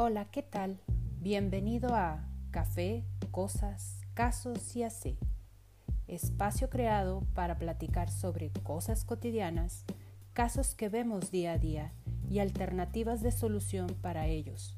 Hola, 0.00 0.26
¿qué 0.26 0.44
tal? 0.44 0.78
Bienvenido 1.18 1.96
a 1.96 2.24
Café, 2.52 3.04
Cosas, 3.32 4.00
Casos 4.14 4.76
y 4.76 4.84
así. 4.84 5.18
Espacio 6.06 6.70
creado 6.70 7.26
para 7.34 7.58
platicar 7.58 8.08
sobre 8.08 8.52
cosas 8.62 9.04
cotidianas, 9.04 9.84
casos 10.34 10.76
que 10.76 10.88
vemos 10.88 11.32
día 11.32 11.54
a 11.54 11.58
día 11.58 11.92
y 12.30 12.38
alternativas 12.38 13.22
de 13.22 13.32
solución 13.32 13.88
para 14.00 14.28
ellos. 14.28 14.76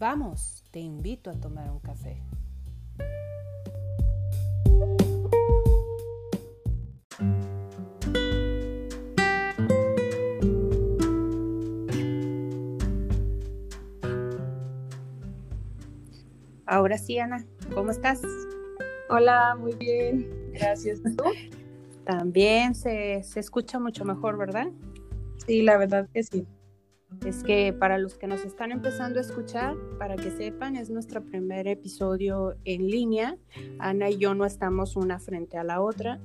Vamos, 0.00 0.64
te 0.72 0.80
invito 0.80 1.30
a 1.30 1.34
tomar 1.34 1.70
un 1.70 1.78
café. 1.78 2.20
Ahora 16.92 17.04
sí, 17.04 17.18
Ana, 17.18 17.46
¿cómo 17.72 17.90
estás? 17.90 18.20
Hola, 19.08 19.56
muy 19.58 19.72
bien, 19.76 20.28
gracias. 20.52 21.00
¿Tú? 21.02 21.24
También 22.04 22.74
se, 22.74 23.22
se 23.22 23.40
escucha 23.40 23.78
mucho 23.78 24.04
mejor, 24.04 24.36
¿verdad? 24.36 24.66
Sí, 25.46 25.62
la 25.62 25.78
verdad 25.78 26.06
que 26.12 26.22
sí. 26.22 26.46
Es 27.24 27.44
que 27.44 27.72
para 27.72 27.96
los 27.96 28.16
que 28.18 28.26
nos 28.26 28.44
están 28.44 28.72
empezando 28.72 29.20
a 29.20 29.22
escuchar, 29.22 29.74
para 29.98 30.16
que 30.16 30.30
sepan, 30.32 30.76
es 30.76 30.90
nuestro 30.90 31.24
primer 31.24 31.66
episodio 31.66 32.56
en 32.66 32.86
línea. 32.86 33.38
Ana 33.78 34.10
y 34.10 34.18
yo 34.18 34.34
no 34.34 34.44
estamos 34.44 34.94
una 34.94 35.18
frente 35.18 35.56
a 35.56 35.64
la 35.64 35.80
otra 35.80 36.20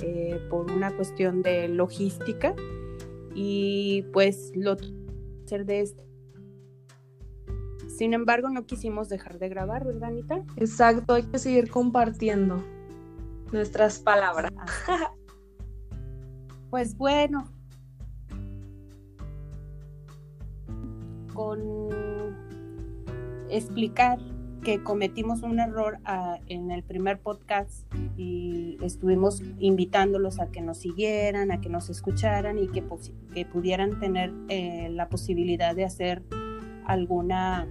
eh, 0.00 0.40
por 0.50 0.72
una 0.72 0.90
cuestión 0.90 1.40
de 1.42 1.68
logística 1.68 2.56
y 3.32 4.02
pues 4.12 4.50
lo 4.56 4.76
hacer 5.44 5.64
de 5.66 5.82
este 5.82 6.09
sin 8.00 8.14
embargo, 8.14 8.48
no 8.48 8.64
quisimos 8.64 9.10
dejar 9.10 9.38
de 9.38 9.50
grabar, 9.50 9.84
¿verdad, 9.84 10.08
Anita? 10.08 10.42
Exacto, 10.56 11.12
hay 11.12 11.24
que 11.24 11.38
seguir 11.38 11.68
compartiendo 11.68 12.64
nuestras 13.52 13.98
palabras. 13.98 14.50
pues 16.70 16.96
bueno, 16.96 17.44
con 21.34 21.60
explicar 23.50 24.18
que 24.64 24.82
cometimos 24.82 25.42
un 25.42 25.60
error 25.60 25.98
ah, 26.06 26.38
en 26.46 26.70
el 26.70 26.82
primer 26.82 27.20
podcast 27.20 27.84
y 28.16 28.78
estuvimos 28.80 29.42
invitándolos 29.58 30.40
a 30.40 30.50
que 30.50 30.62
nos 30.62 30.78
siguieran, 30.78 31.52
a 31.52 31.60
que 31.60 31.68
nos 31.68 31.90
escucharan 31.90 32.58
y 32.58 32.68
que, 32.68 32.82
que 33.34 33.44
pudieran 33.44 34.00
tener 34.00 34.32
eh, 34.48 34.88
la 34.88 35.10
posibilidad 35.10 35.76
de 35.76 35.84
hacer 35.84 36.22
alguna 36.86 37.68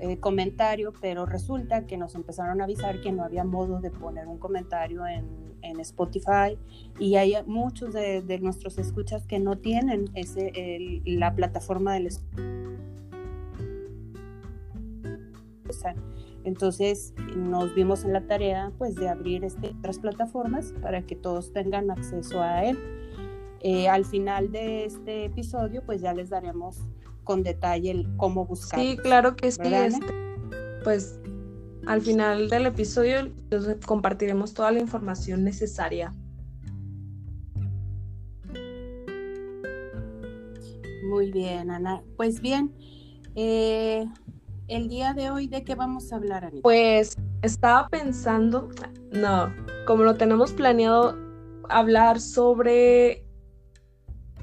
eh, 0.00 0.18
comentario, 0.18 0.92
pero 1.00 1.26
resulta 1.26 1.86
que 1.86 1.96
nos 1.96 2.14
empezaron 2.14 2.60
a 2.60 2.64
avisar 2.64 3.00
que 3.00 3.12
no 3.12 3.24
había 3.24 3.44
modo 3.44 3.80
de 3.80 3.90
poner 3.90 4.26
un 4.26 4.38
comentario 4.38 5.06
en, 5.06 5.24
en 5.62 5.80
Spotify 5.80 6.58
y 6.98 7.16
hay 7.16 7.34
muchos 7.46 7.92
de, 7.92 8.22
de, 8.22 8.38
nuestros 8.38 8.78
escuchas 8.78 9.26
que 9.26 9.38
no 9.38 9.58
tienen 9.58 10.10
ese, 10.14 10.52
el, 10.54 11.02
la 11.18 11.34
plataforma 11.34 11.94
del 11.94 12.08
entonces 16.44 17.12
nos 17.36 17.74
vimos 17.74 18.04
en 18.04 18.12
la 18.12 18.20
tarea 18.20 18.72
pues 18.78 18.94
de 18.94 19.08
abrir 19.08 19.44
este, 19.44 19.70
otras 19.78 19.98
plataformas 19.98 20.72
para 20.80 21.02
que 21.02 21.16
todos 21.16 21.52
tengan 21.52 21.90
acceso 21.90 22.40
a 22.40 22.64
él. 22.64 22.78
Eh, 23.60 23.88
al 23.88 24.04
final 24.04 24.52
de 24.52 24.84
este 24.84 25.24
episodio 25.24 25.82
pues 25.84 26.00
ya 26.00 26.14
les 26.14 26.30
daremos 26.30 26.86
con 27.26 27.42
detalle 27.42 27.90
el 27.90 28.16
cómo 28.16 28.46
buscar. 28.46 28.80
Sí, 28.80 28.96
claro 28.96 29.36
que 29.36 29.50
sí. 29.50 29.60
Este, 29.62 30.06
pues 30.82 31.20
al 31.86 32.00
final 32.00 32.48
del 32.48 32.66
episodio 32.66 33.30
compartiremos 33.84 34.54
toda 34.54 34.70
la 34.72 34.78
información 34.78 35.44
necesaria. 35.44 36.14
Muy 41.10 41.30
bien, 41.30 41.70
Ana. 41.70 42.02
Pues 42.16 42.40
bien, 42.40 42.72
eh, 43.34 44.06
el 44.68 44.88
día 44.88 45.12
de 45.12 45.30
hoy, 45.30 45.48
¿de 45.48 45.64
qué 45.64 45.74
vamos 45.74 46.12
a 46.12 46.16
hablar? 46.16 46.52
Pues 46.62 47.16
estaba 47.42 47.88
pensando, 47.88 48.68
no, 49.10 49.52
como 49.86 50.04
lo 50.04 50.14
tenemos 50.14 50.52
planeado, 50.52 51.16
hablar 51.68 52.20
sobre 52.20 53.24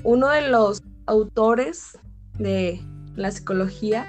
uno 0.03 0.27
de 0.29 0.49
los 0.49 0.83
autores 1.05 1.97
de 2.37 2.81
la 3.15 3.31
psicología 3.31 4.07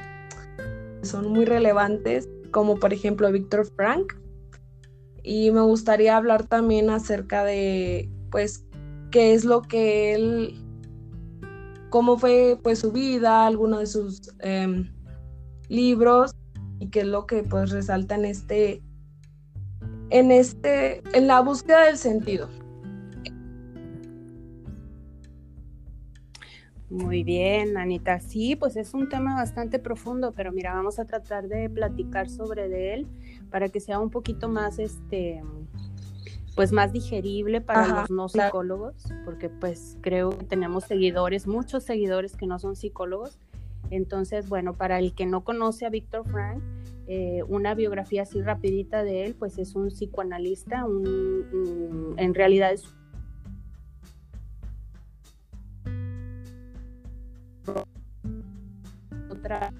son 1.02 1.28
muy 1.28 1.44
relevantes, 1.44 2.28
como 2.50 2.76
por 2.76 2.92
ejemplo 2.92 3.30
Víctor 3.30 3.66
Frank. 3.76 4.14
Y 5.22 5.50
me 5.50 5.62
gustaría 5.62 6.16
hablar 6.16 6.46
también 6.46 6.90
acerca 6.90 7.44
de, 7.44 8.10
pues, 8.30 8.64
qué 9.10 9.32
es 9.32 9.44
lo 9.44 9.62
que 9.62 10.14
él, 10.14 10.54
cómo 11.90 12.18
fue 12.18 12.58
pues 12.62 12.80
su 12.80 12.92
vida, 12.92 13.46
algunos 13.46 13.80
de 13.80 13.86
sus 13.86 14.34
eh, 14.40 14.90
libros 15.68 16.34
y 16.78 16.88
qué 16.90 17.00
es 17.00 17.06
lo 17.06 17.26
que 17.26 17.42
pues 17.42 17.70
resalta 17.70 18.16
en 18.16 18.24
este, 18.24 18.82
en 20.10 20.30
este, 20.30 21.02
en 21.16 21.26
la 21.26 21.40
búsqueda 21.40 21.86
del 21.86 21.96
sentido. 21.96 22.48
Muy 26.94 27.24
bien, 27.24 27.76
Anita. 27.76 28.20
Sí, 28.20 28.54
pues 28.54 28.76
es 28.76 28.94
un 28.94 29.08
tema 29.08 29.34
bastante 29.34 29.80
profundo, 29.80 30.30
pero 30.30 30.52
mira, 30.52 30.72
vamos 30.74 31.00
a 31.00 31.04
tratar 31.04 31.48
de 31.48 31.68
platicar 31.68 32.30
sobre 32.30 32.68
de 32.68 32.94
él 32.94 33.06
para 33.50 33.68
que 33.68 33.80
sea 33.80 33.98
un 33.98 34.10
poquito 34.10 34.48
más, 34.48 34.78
este, 34.78 35.42
pues 36.54 36.70
más 36.70 36.92
digerible 36.92 37.60
para 37.60 38.02
los 38.02 38.10
no 38.12 38.28
psicólogos, 38.28 38.94
porque 39.24 39.48
pues 39.48 39.98
creo 40.02 40.30
que 40.30 40.44
tenemos 40.44 40.84
seguidores, 40.84 41.48
muchos 41.48 41.82
seguidores 41.82 42.36
que 42.36 42.46
no 42.46 42.60
son 42.60 42.76
psicólogos. 42.76 43.40
Entonces, 43.90 44.48
bueno, 44.48 44.74
para 44.74 45.00
el 45.00 45.16
que 45.16 45.26
no 45.26 45.42
conoce 45.42 45.86
a 45.86 45.90
Víctor 45.90 46.24
Frank, 46.30 46.62
eh, 47.08 47.42
una 47.48 47.74
biografía 47.74 48.22
así 48.22 48.40
rapidita 48.40 49.02
de 49.02 49.26
él, 49.26 49.34
pues 49.34 49.58
es 49.58 49.74
un 49.74 49.88
psicoanalista, 49.88 50.84
un, 50.84 51.08
un, 51.08 52.14
en 52.18 52.34
realidad 52.34 52.72
es 52.72 52.84
otra 59.44 59.72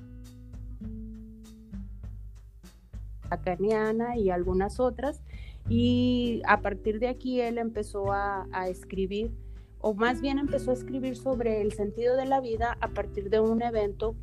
y 4.16 4.30
algunas 4.30 4.80
otras. 4.80 5.22
Y 5.68 6.42
a 6.46 6.60
partir 6.60 7.00
de 7.00 7.08
aquí 7.08 7.40
él 7.40 7.58
empezó 7.58 8.12
a, 8.12 8.46
a, 8.52 8.68
escribir 8.68 9.32
o 9.80 9.94
más 9.94 10.20
bien 10.20 10.38
empezó 10.38 10.70
a 10.70 10.74
escribir 10.74 11.16
sobre 11.16 11.62
el 11.62 11.72
sentido 11.72 12.16
de 12.16 12.26
la 12.26 12.40
vida 12.40 12.76
a 12.80 12.88
partir 12.88 13.30
de 13.30 13.40
un 13.40 13.62
evento 13.62 14.14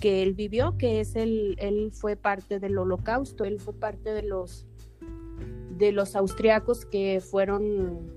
que 0.00 0.22
él 0.22 0.34
vivió 0.34 0.76
que 0.76 1.00
es 1.00 1.14
el 1.14 1.56
él 1.58 1.90
fue 1.92 2.16
parte 2.16 2.60
del 2.60 2.78
holocausto 2.78 3.44
él 3.44 3.58
fue 3.58 3.74
parte 3.74 4.12
de 4.12 4.22
los 4.22 4.66
de 5.76 5.92
los 5.92 6.14
austriacos 6.14 6.84
que 6.84 7.20
fueron 7.20 8.10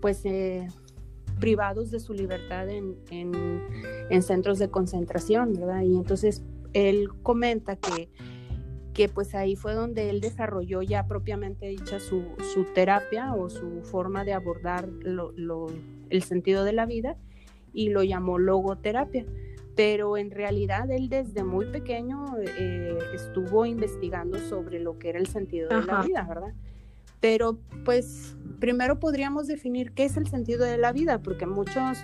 pues 0.00 0.24
eh, 0.24 0.68
privados 1.38 1.90
de 1.90 2.00
su 2.00 2.12
libertad 2.12 2.68
en, 2.68 2.96
en, 3.10 3.32
en, 4.10 4.22
centros 4.22 4.58
de 4.58 4.70
concentración, 4.70 5.54
¿verdad? 5.54 5.82
Y 5.82 5.96
entonces 5.96 6.42
él 6.72 7.08
comenta 7.22 7.76
que, 7.76 8.08
que 8.92 9.08
pues 9.08 9.34
ahí 9.34 9.56
fue 9.56 9.74
donde 9.74 10.10
él 10.10 10.20
desarrolló 10.20 10.82
ya 10.82 11.06
propiamente 11.06 11.66
dicha 11.68 12.00
su, 12.00 12.24
su 12.52 12.64
terapia 12.74 13.34
o 13.34 13.48
su 13.48 13.82
forma 13.82 14.24
de 14.24 14.32
abordar 14.32 14.88
lo, 14.88 15.32
lo, 15.32 15.66
el 16.10 16.22
sentido 16.22 16.64
de 16.64 16.72
la 16.72 16.86
vida 16.86 17.16
y 17.72 17.90
lo 17.90 18.02
llamó 18.02 18.38
logoterapia. 18.38 19.24
Pero 19.76 20.16
en 20.16 20.32
realidad 20.32 20.90
él 20.90 21.08
desde 21.08 21.44
muy 21.44 21.66
pequeño 21.66 22.24
eh, 22.40 22.98
estuvo 23.14 23.64
investigando 23.64 24.38
sobre 24.38 24.80
lo 24.80 24.98
que 24.98 25.10
era 25.10 25.20
el 25.20 25.28
sentido 25.28 25.68
de 25.68 25.84
la 25.84 26.02
vida, 26.02 26.26
¿verdad? 26.28 26.52
Pero 27.20 27.58
pues 27.84 28.36
primero 28.58 28.98
podríamos 28.98 29.46
definir 29.46 29.92
qué 29.92 30.04
es 30.04 30.16
el 30.16 30.26
sentido 30.26 30.64
de 30.64 30.78
la 30.78 30.92
vida, 30.92 31.22
porque 31.22 31.46
muchos 31.46 31.98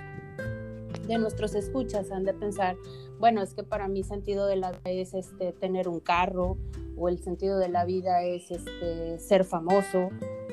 de 1.06 1.18
nuestros 1.18 1.54
escuchas 1.54 2.10
han 2.10 2.24
de 2.24 2.34
pensar, 2.34 2.76
bueno, 3.18 3.42
es 3.42 3.54
que 3.54 3.62
para 3.62 3.88
mí 3.88 4.02
sentido 4.02 4.46
de 4.46 4.56
la 4.56 4.72
vida 4.72 4.90
es 4.90 5.14
este, 5.14 5.52
tener 5.52 5.88
un 5.88 6.00
carro, 6.00 6.56
o 6.96 7.08
el 7.08 7.18
sentido 7.18 7.58
de 7.58 7.68
la 7.68 7.84
vida 7.84 8.22
es 8.22 8.50
este, 8.50 9.18
ser 9.18 9.44
famoso, 9.44 10.10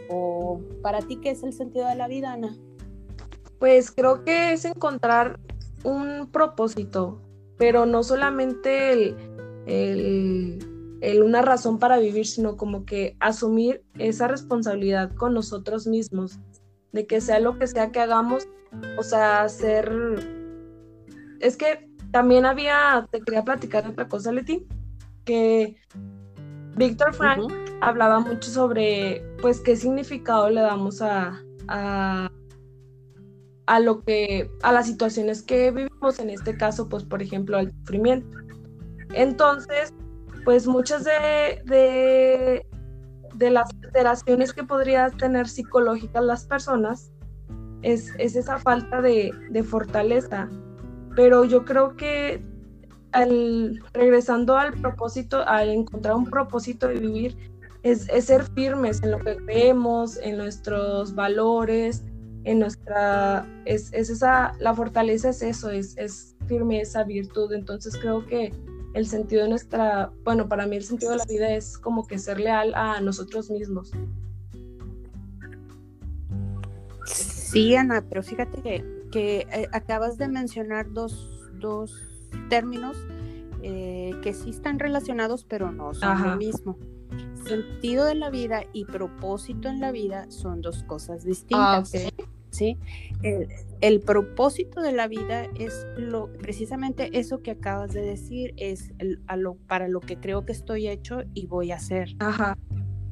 o 0.10 0.60
para 0.81 1.00
ti, 1.00 1.18
¿qué 1.18 1.31
es 1.31 1.44
el 1.44 1.54
sentido 1.54 1.88
de 1.88 1.96
la 1.96 2.08
vida, 2.08 2.34
Ana? 2.34 2.56
Pues 3.60 3.92
creo 3.92 4.24
que 4.24 4.54
es 4.54 4.66
encontrar 4.66 5.40
un 5.84 6.30
propósito, 6.31 7.22
pero 7.58 7.86
no 7.86 8.04
solamente 8.04 8.92
el, 8.92 9.16
el 9.68 10.70
el 11.01 11.24
una 11.24 11.42
razón 11.42 11.80
para 11.80 11.98
vivir, 11.98 12.27
sino 12.27 12.56
como 12.56 12.86
que 12.86 13.18
asumir 13.19 13.83
esa 13.98 14.27
responsabilidad 14.27 15.13
con 15.15 15.33
nosotros 15.33 15.88
mismos, 15.88 16.39
de 16.92 17.07
que 17.07 17.21
sea 17.21 17.39
lo 17.39 17.57
que 17.57 17.68
sea 17.68 17.92
que 17.92 18.00
hagamos, 18.00 18.48
o 18.98 19.03
sea, 19.03 19.50
ser... 19.50 19.92
Es 21.39 21.57
que 21.57 21.89
también 22.12 22.45
había, 22.45 23.07
te 23.12 23.19
quería 23.21 23.44
platicar 23.44 23.88
otra 23.88 24.07
cosa, 24.07 24.31
Leti, 24.31 24.68
que 25.25 25.75
Víctor 26.75 27.15
Frank 27.15 27.51
hablaba 27.81 28.19
mucho 28.19 28.51
sobre, 28.51 29.25
pues, 29.42 29.59
qué 29.59 29.75
significado 29.75 30.51
le 30.51 30.62
damos 30.62 31.01
a, 31.01 31.42
a, 31.68 32.30
a, 33.65 33.80
lo 33.80 34.03
que, 34.03 34.51
a 34.62 34.71
las 34.71 34.86
situaciones 34.86 35.42
que 35.42 35.71
vivimos, 35.71 36.19
en 36.19 36.30
este 36.30 36.56
caso, 36.56 36.88
pues, 36.89 37.03
por 37.03 37.24
ejemplo, 37.24 37.57
al 37.57 37.71
sufrimiento. 37.71 38.38
Entonces, 39.13 39.94
pues, 40.43 40.67
muchas 40.67 41.03
de, 41.03 42.63
de, 43.35 43.49
las 43.49 43.69
alteraciones 43.83 44.53
que 44.53 44.63
podrían 44.63 45.15
tener 45.17 45.47
psicológicas 45.47 46.23
las 46.23 46.45
personas 46.45 47.11
es, 47.81 48.13
es 48.17 48.35
esa 48.35 48.59
falta 48.59 49.01
de, 49.01 49.31
de 49.49 49.63
fortaleza. 49.63 50.49
Pero 51.15 51.45
yo 51.45 51.65
creo 51.65 51.95
que 51.95 52.41
al, 53.11 53.81
regresando 53.93 54.57
al 54.57 54.73
propósito, 54.73 55.45
al 55.47 55.69
encontrar 55.69 56.15
un 56.15 56.25
propósito 56.25 56.88
de 56.88 56.99
vivir, 56.99 57.51
es, 57.83 58.07
ser 58.25 58.43
firmes 58.53 59.01
en 59.03 59.11
lo 59.11 59.19
que 59.19 59.38
creemos, 59.38 60.17
en 60.17 60.38
nuestros 60.38 61.15
valores, 61.15 62.03
en 62.43 62.59
nuestra, 62.59 63.45
es, 63.65 63.91
esa, 63.93 64.53
la 64.59 64.73
fortaleza 64.73 65.29
es 65.29 65.41
eso, 65.41 65.69
es, 65.69 65.97
es 65.97 66.35
firmeza, 66.47 67.03
virtud, 67.03 67.53
entonces 67.53 67.97
creo 67.97 68.25
que 68.25 68.53
el 68.93 69.07
sentido 69.07 69.43
de 69.43 69.49
nuestra, 69.49 70.11
bueno, 70.23 70.47
para 70.47 70.65
mí 70.65 70.75
el 70.75 70.83
sentido 70.83 71.11
de 71.11 71.17
la 71.17 71.25
vida 71.25 71.53
es 71.55 71.77
como 71.77 72.05
que 72.05 72.19
ser 72.19 72.39
leal 72.39 72.73
a 72.75 72.99
nosotros 73.01 73.49
mismos. 73.49 73.91
Sí, 77.05 77.75
Ana, 77.75 78.03
pero 78.07 78.23
fíjate 78.23 78.61
que, 78.61 79.07
que 79.11 79.47
eh, 79.51 79.67
acabas 79.71 80.17
de 80.17 80.27
mencionar 80.27 80.91
dos, 80.91 81.49
dos 81.59 81.93
términos 82.49 82.97
eh, 83.61 84.15
que 84.21 84.33
sí 84.33 84.49
están 84.49 84.79
relacionados, 84.79 85.45
pero 85.47 85.71
no 85.71 85.93
son 85.93 86.23
lo 86.23 86.35
mismo. 86.35 86.77
Sentido 87.45 88.05
de 88.05 88.15
la 88.15 88.29
vida 88.29 88.63
y 88.73 88.85
propósito 88.85 89.67
en 89.67 89.79
la 89.79 89.91
vida 89.91 90.29
son 90.29 90.61
dos 90.61 90.83
cosas 90.83 91.23
distintas. 91.23 91.93
Ah, 91.93 92.23
¿sí? 92.51 92.77
El, 93.81 94.01
propósito 94.01 94.81
de 94.81 94.92
la 94.92 95.07
vida 95.07 95.45
es 95.57 95.88
lo, 95.98 96.31
precisamente 96.33 97.18
eso 97.18 97.42
que 97.42 97.51
acabas 97.51 97.94
de 97.94 98.01
decir, 98.01 98.53
es 98.57 98.94
a 99.27 99.36
lo, 99.36 99.56
para 99.56 99.88
lo 99.88 100.00
que 100.00 100.18
creo 100.18 100.45
que 100.45 100.51
estoy 100.51 100.88
hecho 100.88 101.24
y 101.33 101.48
voy 101.48 101.71
a 101.71 101.75
hacer. 101.75 102.15
Ajá. 102.19 102.57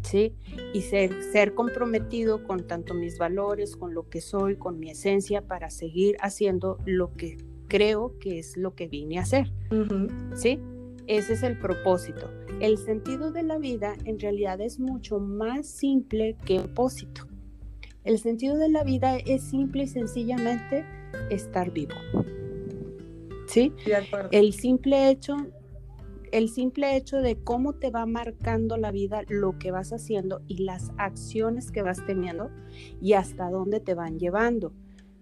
¿Sí? 0.03 0.33
Y 0.73 0.81
ser, 0.81 1.23
ser 1.23 1.53
comprometido 1.55 2.43
con 2.43 2.65
tanto 2.65 2.93
mis 2.93 3.17
valores, 3.17 3.75
con 3.75 3.93
lo 3.93 4.09
que 4.09 4.21
soy, 4.21 4.55
con 4.55 4.79
mi 4.79 4.91
esencia, 4.91 5.41
para 5.41 5.69
seguir 5.69 6.15
haciendo 6.21 6.77
lo 6.85 7.13
que 7.13 7.37
creo 7.67 8.17
que 8.19 8.39
es 8.39 8.57
lo 8.57 8.75
que 8.75 8.87
vine 8.87 9.19
a 9.19 9.21
hacer. 9.21 9.51
¿Sí? 10.35 10.59
Ese 11.07 11.33
es 11.33 11.43
el 11.43 11.57
propósito. 11.57 12.29
El 12.59 12.77
sentido 12.77 13.31
de 13.31 13.43
la 13.43 13.57
vida 13.57 13.95
en 14.05 14.19
realidad 14.19 14.61
es 14.61 14.79
mucho 14.79 15.19
más 15.19 15.67
simple 15.67 16.35
que 16.45 16.59
propósito. 16.59 17.28
El 18.03 18.19
sentido 18.19 18.57
de 18.57 18.69
la 18.69 18.83
vida 18.83 19.17
es 19.17 19.43
simple 19.43 19.83
y 19.83 19.87
sencillamente 19.87 20.85
estar 21.29 21.71
vivo. 21.71 21.95
¿Sí? 23.47 23.73
el 24.31 24.53
simple 24.53 25.09
hecho 25.09 25.35
el 26.31 26.49
simple 26.49 26.95
hecho 26.95 27.17
de 27.17 27.37
cómo 27.37 27.73
te 27.73 27.89
va 27.89 28.05
marcando 28.05 28.77
la 28.77 28.91
vida, 28.91 29.23
lo 29.27 29.57
que 29.57 29.71
vas 29.71 29.91
haciendo 29.91 30.41
y 30.47 30.63
las 30.63 30.91
acciones 30.97 31.71
que 31.71 31.81
vas 31.81 32.05
teniendo 32.05 32.51
y 33.01 33.13
hasta 33.13 33.49
dónde 33.49 33.79
te 33.79 33.95
van 33.95 34.19
llevando. 34.19 34.71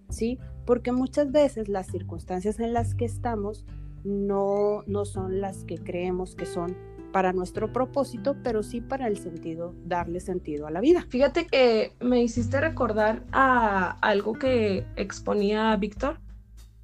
¿sí? 0.10 0.40
Porque 0.66 0.92
muchas 0.92 1.32
veces 1.32 1.70
las 1.70 1.88
circunstancias 1.88 2.60
en 2.60 2.74
las 2.74 2.96
que 2.96 3.06
estamos 3.06 3.66
no, 4.04 4.84
no 4.86 5.06
son 5.06 5.42
las 5.42 5.64
que 5.64 5.78
creemos 5.78 6.36
que 6.36 6.46
son 6.46 6.76
para 7.18 7.34
nuestro 7.34 7.74
propósito, 7.74 8.36
pero 8.44 8.62
sí 8.62 8.80
para 8.80 9.08
el 9.08 9.18
sentido, 9.18 9.74
darle 9.86 10.19
sentido 10.19 10.68
a 10.68 10.69
la 10.69 10.81
vida. 10.81 11.04
Fíjate 11.10 11.48
que 11.48 11.96
me 12.00 12.22
hiciste 12.22 12.62
recordar 12.62 13.24
a 13.31 13.98
algo 14.02 14.34
que 14.34 14.86
exponía 14.96 15.75
Víctor 15.78 16.19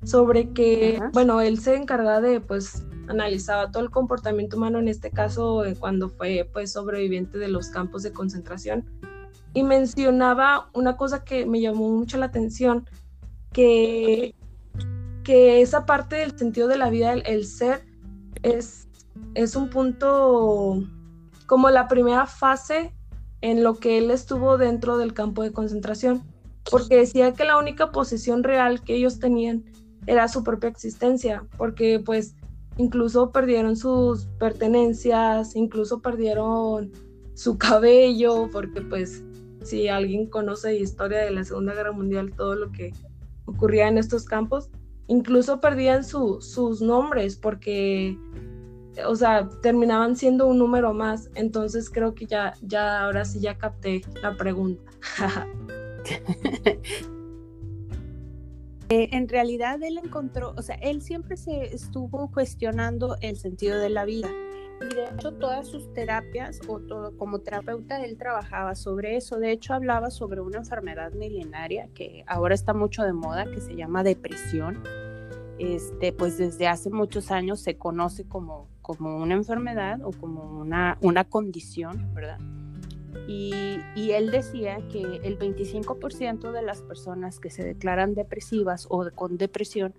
sobre 0.03 0.49
que, 0.49 0.99
bueno, 1.13 1.39
él 1.39 1.59
se 1.59 1.75
encargaba 1.75 2.19
de, 2.19 2.41
pues, 2.41 2.83
analizaba 3.07 3.69
todo 3.69 3.83
el 3.83 3.91
comportamiento 3.91 4.57
humano, 4.57 4.79
en 4.79 4.87
este 4.87 5.11
caso, 5.11 5.65
eh, 5.65 5.75
cuando 5.79 6.09
fue, 6.09 6.49
pues, 6.51 6.71
sobreviviente 6.71 7.37
de 7.37 7.49
los 7.49 7.67
campos 7.67 8.01
de 8.01 8.11
concentración, 8.11 8.89
y 9.53 9.61
mencionaba 9.61 10.71
una 10.73 10.97
cosa 10.97 11.23
que 11.23 11.45
me 11.45 11.61
llamó 11.61 11.91
mucho 11.91 12.17
la 12.17 12.25
atención, 12.25 12.89
que, 13.51 14.33
que 15.23 15.61
esa 15.61 15.85
parte 15.85 16.15
del 16.15 16.35
sentido 16.35 16.67
de 16.67 16.77
la 16.77 16.89
vida, 16.89 17.13
el, 17.13 17.45
ser, 17.45 17.85
es, 18.41 18.87
es 19.33 19.55
un 19.55 19.69
punto 19.69 20.83
como 21.45 21.69
la 21.69 21.87
primera 21.87 22.25
fase 22.25 22.93
en 23.41 23.63
lo 23.63 23.75
que 23.75 23.97
él 23.97 24.11
estuvo 24.11 24.57
dentro 24.57 24.97
del 24.97 25.13
campo 25.13 25.43
de 25.43 25.51
concentración, 25.51 26.23
porque 26.69 26.97
decía 26.97 27.33
que 27.33 27.43
la 27.43 27.57
única 27.57 27.91
posesión 27.91 28.43
real 28.43 28.83
que 28.83 28.95
ellos 28.95 29.19
tenían 29.19 29.65
era 30.07 30.27
su 30.27 30.43
propia 30.43 30.69
existencia, 30.69 31.45
porque 31.57 32.01
pues 32.03 32.35
incluso 32.77 33.31
perdieron 33.31 33.75
sus 33.75 34.25
pertenencias, 34.39 35.55
incluso 35.55 36.01
perdieron 36.01 36.91
su 37.33 37.57
cabello, 37.57 38.49
porque 38.51 38.81
pues 38.81 39.23
si 39.63 39.87
alguien 39.87 40.27
conoce 40.27 40.77
historia 40.77 41.19
de 41.19 41.31
la 41.31 41.43
Segunda 41.43 41.73
Guerra 41.73 41.91
Mundial, 41.91 42.33
todo 42.35 42.55
lo 42.55 42.71
que 42.71 42.93
ocurría 43.45 43.87
en 43.87 43.97
estos 43.97 44.25
campos, 44.25 44.69
incluso 45.07 45.59
perdían 45.59 46.03
sus 46.03 46.81
nombres 46.81 47.35
porque, 47.35 48.17
o 49.05 49.15
sea, 49.15 49.49
terminaban 49.61 50.15
siendo 50.15 50.47
un 50.47 50.59
número 50.59 50.93
más. 50.93 51.29
Entonces 51.35 51.89
creo 51.89 52.13
que 52.13 52.25
ya, 52.25 52.53
ya, 52.61 53.03
ahora 53.03 53.25
sí 53.25 53.39
ya 53.39 53.57
capté 53.57 54.01
la 54.21 54.35
pregunta. 54.35 54.83
Eh, 58.89 59.09
en 59.13 59.27
realidad 59.27 59.81
él 59.81 59.97
encontró, 59.97 60.53
o 60.55 60.61
sea, 60.61 60.75
él 60.75 61.01
siempre 61.01 61.35
se 61.35 61.73
estuvo 61.73 62.29
cuestionando 62.29 63.15
el 63.21 63.37
sentido 63.37 63.79
de 63.79 63.89
la 63.89 64.05
vida 64.05 64.29
y 64.81 64.93
de 64.93 65.05
hecho 65.05 65.33
todas 65.33 65.67
sus 65.67 65.93
terapias 65.93 66.59
o 66.67 66.79
todo 66.79 67.15
como 67.17 67.39
terapeuta 67.39 68.03
él 68.03 68.17
trabajaba 68.17 68.75
sobre 68.75 69.15
eso. 69.15 69.39
De 69.39 69.51
hecho 69.51 69.73
hablaba 69.73 70.11
sobre 70.11 70.41
una 70.41 70.57
enfermedad 70.57 71.13
milenaria 71.13 71.87
que 71.93 72.23
ahora 72.27 72.55
está 72.55 72.73
mucho 72.73 73.03
de 73.03 73.13
moda 73.13 73.45
que 73.45 73.61
se 73.61 73.75
llama 73.75 74.03
depresión. 74.03 74.83
Este, 75.59 76.11
pues 76.11 76.37
desde 76.37 76.67
hace 76.67 76.89
muchos 76.89 77.31
años 77.31 77.61
se 77.61 77.77
conoce 77.77 78.25
como, 78.25 78.67
como 78.83 79.17
una 79.17 79.33
enfermedad 79.33 79.99
o 80.03 80.11
como 80.11 80.43
una, 80.59 80.99
una 81.01 81.23
condición, 81.23 82.13
¿verdad? 82.13 82.37
Y, 83.27 84.11
él 84.11 84.31
decía 84.31 84.77
que 84.91 85.01
el 85.23 85.39
25% 85.39 86.51
de 86.51 86.61
las 86.61 86.81
personas 86.81 87.39
que 87.39 87.49
se 87.49 87.63
declaran 87.63 88.13
depresivas 88.13 88.85
o 88.89 89.09
con 89.15 89.37
depresión 89.37 89.93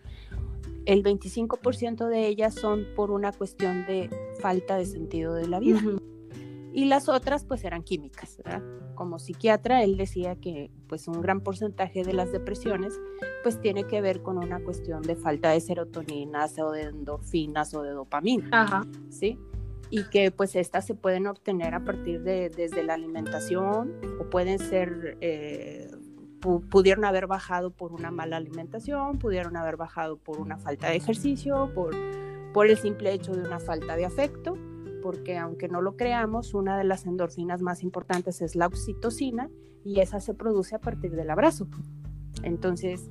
el 0.87 1.03
25% 1.03 2.09
de 2.09 2.26
ellas 2.26 2.55
son 2.55 2.87
por 2.95 3.11
una 3.11 3.33
cuestión 3.33 3.87
de 3.87 4.11
falta 4.41 4.76
de 4.76 4.85
sentido 4.85 5.35
de 5.35 5.49
la 5.49 5.59
vida. 5.59 5.81
Y 6.75 6.87
las 6.87 7.09
otras 7.09 7.45
pues 7.45 7.62
eran 7.64 7.85
químicas, 7.85 8.43
Como 8.97 9.21
psiquiatra 9.21 9.85
él 9.85 9.97
decía 9.97 10.35
que 10.35 10.73
pues 10.88 11.07
un 11.07 11.21
gran 11.21 11.40
porcentaje 11.40 12.02
de 12.02 12.12
las 12.12 12.33
depresiones 12.33 12.99
pues 13.45 13.61
tiene 13.61 13.85
que 13.85 14.00
ver 14.00 14.23
con 14.23 14.38
una 14.38 14.59
cuestión 14.59 15.02
de 15.02 15.14
falta 15.14 15.50
de 15.50 15.61
serotoninas 15.61 16.59
o 16.59 16.73
de 16.73 16.83
endorfinas 16.83 17.73
o 17.75 17.83
de 17.83 17.90
dopamina, 17.90 18.49
Ajá. 18.50 18.83
¿sí? 19.09 19.38
Y 19.88 20.02
que 20.11 20.33
pues 20.33 20.57
estas 20.57 20.85
se 20.85 20.97
pueden 20.97 21.28
obtener 21.28 21.75
a 21.75 21.85
partir 21.85 22.23
de 22.25 22.49
desde 22.49 22.83
la 22.83 22.95
alimentación 22.95 23.95
o 24.21 24.28
pueden 24.28 24.59
ser 24.59 25.16
eh, 25.21 25.93
pudieron 26.40 27.04
haber 27.04 27.28
bajado 27.28 27.71
por 27.71 27.93
una 27.93 28.11
mala 28.11 28.37
alimentación, 28.37 29.19
pudieron 29.19 29.57
haber 29.57 29.76
bajado 29.76 30.16
por 30.16 30.40
una 30.40 30.59
falta 30.59 30.88
de 30.88 30.97
ejercicio, 30.97 31.71
por, 31.73 31.95
por 32.52 32.66
el 32.66 32.76
simple 32.76 33.12
hecho 33.12 33.33
de 33.33 33.43
una 33.43 33.61
falta 33.61 33.95
de 33.95 34.04
afecto, 34.04 34.59
porque 35.05 35.37
aunque 35.37 35.69
no 35.69 35.83
lo 35.83 35.99
creamos, 35.99 36.55
una 36.55 36.79
de 36.79 36.85
las 36.85 37.05
endorfinas 37.05 37.61
más 37.61 37.83
importantes 37.83 38.41
es 38.41 38.57
la 38.57 38.67
oxitocina 38.67 39.51
y 39.85 40.01
esa 40.01 40.19
se 40.19 40.33
produce 40.33 40.77
a 40.77 40.79
partir 40.79 41.15
del 41.15 41.29
abrazo. 41.29 41.69
Entonces, 42.43 43.11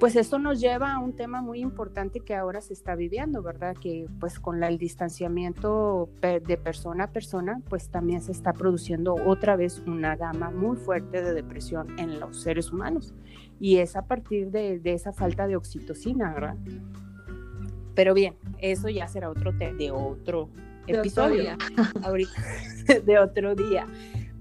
pues 0.00 0.16
esto 0.16 0.40
nos 0.40 0.60
lleva 0.60 0.94
a 0.94 0.98
un 0.98 1.14
tema 1.14 1.42
muy 1.42 1.60
importante 1.60 2.18
que 2.18 2.34
ahora 2.34 2.60
se 2.60 2.72
está 2.72 2.96
viviendo, 2.96 3.40
¿verdad? 3.40 3.76
Que 3.80 4.08
pues 4.18 4.40
con 4.40 4.64
el 4.64 4.78
distanciamiento 4.78 6.08
de 6.20 6.56
persona 6.56 7.04
a 7.04 7.12
persona, 7.12 7.62
pues 7.68 7.88
también 7.88 8.20
se 8.20 8.32
está 8.32 8.52
produciendo 8.52 9.14
otra 9.14 9.54
vez 9.54 9.84
una 9.86 10.16
gama 10.16 10.50
muy 10.50 10.76
fuerte 10.76 11.22
de 11.22 11.34
depresión 11.34 11.96
en 12.00 12.18
los 12.18 12.42
seres 12.42 12.72
humanos. 12.72 13.14
Y 13.60 13.76
es 13.76 13.94
a 13.94 14.08
partir 14.08 14.50
de, 14.50 14.80
esa 14.82 15.12
falta 15.12 15.46
de 15.46 15.54
oxitocina, 15.54 16.34
¿verdad? 16.34 16.56
Pero 17.94 18.12
bien, 18.12 18.34
eso 18.58 18.88
ya 18.88 19.06
será 19.06 19.30
otro 19.30 19.56
tema 19.56 19.78
de 19.78 19.92
otro 19.92 20.50
episodio. 20.86 21.56
Ahorita, 22.02 22.32
de 23.04 23.18
otro 23.18 23.54
día. 23.54 23.86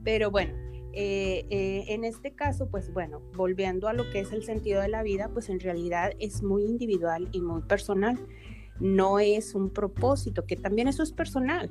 Pero 0.04 0.32
bueno, 0.32 0.54
eh, 0.94 1.46
eh, 1.50 1.86
en 1.90 2.06
este 2.06 2.34
caso, 2.34 2.70
pues 2.70 2.94
bueno, 2.94 3.22
volviendo 3.36 3.90
a 3.90 3.94
lo 3.94 4.10
que 4.12 4.22
es 4.22 4.32
el 4.32 4.44
sentido 4.44 4.82
de 4.82 4.88
la 4.88 5.04
vida, 5.04 5.30
pues 5.34 5.50
en 5.50 5.60
realidad 5.60 6.12
es 6.20 6.42
muy 6.42 6.64
individual 6.64 7.28
y 7.34 7.42
muy 7.42 7.62
personal. 7.64 8.18
No 8.80 9.20
es 9.20 9.56
un 9.56 9.72
propósito, 9.72 10.46
que 10.46 10.56
también 10.56 10.88
eso 10.88 11.04
es 11.04 11.12
personal. 11.12 11.70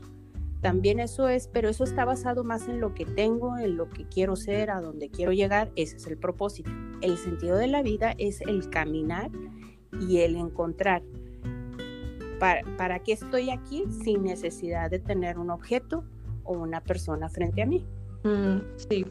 También 0.60 0.98
eso 0.98 1.28
es, 1.28 1.48
pero 1.48 1.68
eso 1.68 1.84
está 1.84 2.04
basado 2.04 2.44
más 2.44 2.68
en 2.68 2.80
lo 2.80 2.94
que 2.94 3.04
tengo, 3.04 3.58
en 3.58 3.76
lo 3.76 3.88
que 3.88 4.06
quiero 4.08 4.34
ser, 4.36 4.70
a 4.70 4.80
donde 4.80 5.10
quiero 5.10 5.32
llegar. 5.32 5.70
Ese 5.76 5.96
es 5.96 6.06
el 6.06 6.18
propósito. 6.18 6.70
El 7.00 7.16
sentido 7.18 7.56
de 7.56 7.66
la 7.66 7.82
vida 7.82 8.14
es 8.18 8.40
el 8.42 8.68
caminar 8.70 9.30
y 10.00 10.18
el 10.18 10.36
encontrar 10.36 11.02
para, 12.38 12.62
para 12.76 12.98
qué 13.00 13.12
estoy 13.12 13.50
aquí 13.50 13.84
sin 14.04 14.22
necesidad 14.24 14.90
de 14.90 14.98
tener 14.98 15.38
un 15.38 15.50
objeto 15.50 16.04
o 16.44 16.52
una 16.52 16.80
persona 16.80 17.28
frente 17.28 17.62
a 17.62 17.66
mí. 17.66 17.84
Mm, 18.22 18.58
sí. 18.76 19.06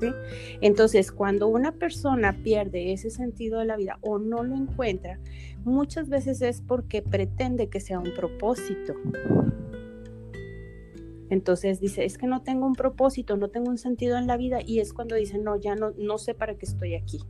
¿Sí? 0.00 0.12
Entonces, 0.60 1.10
cuando 1.10 1.48
una 1.48 1.72
persona 1.72 2.42
pierde 2.42 2.92
ese 2.92 3.08
sentido 3.08 3.60
de 3.60 3.64
la 3.64 3.76
vida 3.76 3.98
o 4.02 4.18
no 4.18 4.42
lo 4.42 4.54
encuentra, 4.54 5.18
muchas 5.64 6.10
veces 6.10 6.42
es 6.42 6.60
porque 6.60 7.00
pretende 7.00 7.68
que 7.68 7.80
sea 7.80 7.98
un 7.98 8.12
propósito. 8.14 8.94
Entonces 11.30 11.80
dice, 11.80 12.04
es 12.04 12.18
que 12.18 12.26
no 12.26 12.42
tengo 12.42 12.66
un 12.66 12.74
propósito, 12.74 13.36
no 13.36 13.48
tengo 13.48 13.70
un 13.70 13.78
sentido 13.78 14.16
en 14.18 14.26
la 14.26 14.36
vida 14.36 14.58
y 14.64 14.80
es 14.80 14.92
cuando 14.92 15.16
dice, 15.16 15.38
no, 15.38 15.56
ya 15.56 15.74
no, 15.74 15.92
no 15.96 16.18
sé 16.18 16.34
para 16.34 16.54
qué 16.54 16.66
estoy 16.66 16.94
aquí. 16.94 17.20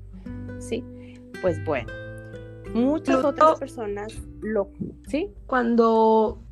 ¿Sí? 0.58 0.84
Pues 1.40 1.64
bueno, 1.64 1.92
muchas 2.76 3.24
otras 3.24 3.58
personas 3.58 4.12
lo, 4.40 4.70
¿sí? 5.08 5.30
Cuando, 5.46 6.42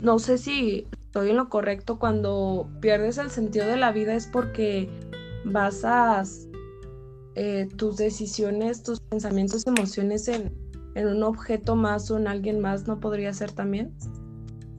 no 0.00 0.18
sé 0.18 0.38
si 0.38 0.86
estoy 0.92 1.30
en 1.30 1.36
lo 1.36 1.48
correcto, 1.48 1.98
cuando 1.98 2.68
pierdes 2.80 3.18
el 3.18 3.30
sentido 3.30 3.66
de 3.66 3.76
la 3.76 3.92
vida 3.92 4.14
es 4.14 4.26
porque 4.26 4.88
basas 5.44 6.48
eh, 7.34 7.68
tus 7.76 7.96
decisiones, 7.96 8.82
tus 8.82 9.00
pensamientos, 9.00 9.66
emociones 9.66 10.28
en, 10.28 10.52
en 10.94 11.08
un 11.08 11.22
objeto 11.22 11.76
más 11.76 12.10
o 12.10 12.18
en 12.18 12.28
alguien 12.28 12.60
más, 12.60 12.86
¿no 12.86 13.00
podría 13.00 13.32
ser 13.32 13.52
también? 13.52 13.94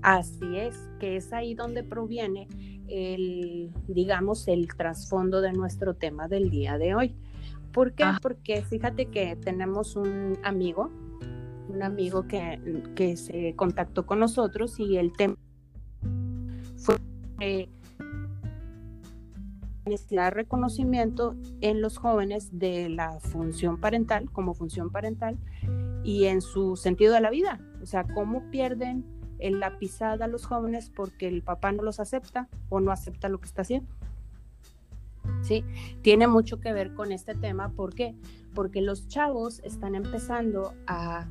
Así 0.01 0.57
es, 0.57 0.75
que 0.99 1.15
es 1.15 1.31
ahí 1.33 1.55
donde 1.55 1.83
proviene 1.83 2.47
el, 2.87 3.71
digamos, 3.87 4.47
el 4.47 4.67
trasfondo 4.67 5.41
de 5.41 5.53
nuestro 5.53 5.95
tema 5.95 6.27
del 6.27 6.49
día 6.49 6.77
de 6.77 6.93
hoy. 6.93 7.15
¿Por 7.73 7.93
qué? 7.93 8.03
Ah. 8.03 8.19
Porque 8.21 8.61
fíjate 8.61 9.07
que 9.07 9.35
tenemos 9.35 9.95
un 9.95 10.37
amigo, 10.43 10.91
un 11.67 11.81
amigo 11.81 12.27
que, 12.27 12.59
que 12.95 13.17
se 13.17 13.55
contactó 13.55 14.05
con 14.05 14.19
nosotros 14.19 14.79
y 14.79 14.97
el 14.97 15.11
tema 15.13 15.35
fue 16.77 16.95
eh, 17.39 17.67
necesidad 19.85 20.25
de 20.25 20.31
reconocimiento 20.31 21.35
en 21.61 21.81
los 21.81 21.97
jóvenes 21.97 22.57
de 22.57 22.89
la 22.89 23.19
función 23.19 23.79
parental 23.79 24.29
como 24.31 24.53
función 24.53 24.91
parental 24.91 25.37
y 26.03 26.25
en 26.25 26.41
su 26.41 26.75
sentido 26.75 27.13
de 27.13 27.21
la 27.21 27.29
vida, 27.29 27.59
o 27.81 27.85
sea, 27.85 28.03
cómo 28.03 28.49
pierden 28.51 29.05
en 29.39 29.59
la 29.59 29.77
pisada 29.77 30.25
a 30.25 30.27
los 30.27 30.45
jóvenes 30.45 30.89
porque 30.89 31.27
el 31.27 31.41
papá 31.41 31.71
no 31.71 31.83
los 31.83 31.99
acepta 31.99 32.47
o 32.69 32.79
no 32.79 32.91
acepta 32.91 33.29
lo 33.29 33.39
que 33.39 33.47
está 33.47 33.63
haciendo. 33.63 33.89
¿Sí? 35.41 35.63
Tiene 36.01 36.27
mucho 36.27 36.59
que 36.59 36.73
ver 36.73 36.93
con 36.93 37.11
este 37.11 37.35
tema. 37.35 37.69
¿Por 37.69 37.93
qué? 37.93 38.15
Porque 38.53 38.81
los 38.81 39.07
chavos 39.07 39.59
están 39.63 39.95
empezando 39.95 40.73
a, 40.87 41.27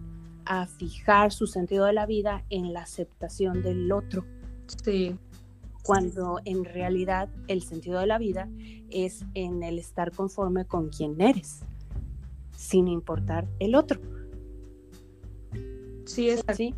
fijar 0.77 1.33
su 1.33 1.47
sentido 1.47 1.87
de 1.87 1.95
la 1.95 2.05
vida 2.05 2.45
en 2.51 2.75
la 2.75 2.83
aceptación 2.83 3.63
del 3.63 3.91
otro. 3.91 4.27
Sí. 4.85 5.17
Cuando 5.83 6.41
en 6.45 6.65
realidad 6.65 7.31
el 7.49 7.63
sentido 7.63 8.01
de 8.01 8.07
la 8.07 8.19
vida 8.19 8.51
es 8.91 9.25
en 9.35 9.63
el 9.63 9.79
estar 9.79 10.13
conforme 10.13 10.67
con 10.67 10.91
quien 10.91 11.19
eres, 11.21 11.61
sin 12.55 12.87
importar 12.87 13.49
el 13.61 13.75
otro. 13.75 13.99
Sí, 16.05 16.29
es 16.29 16.45
así. 16.47 16.75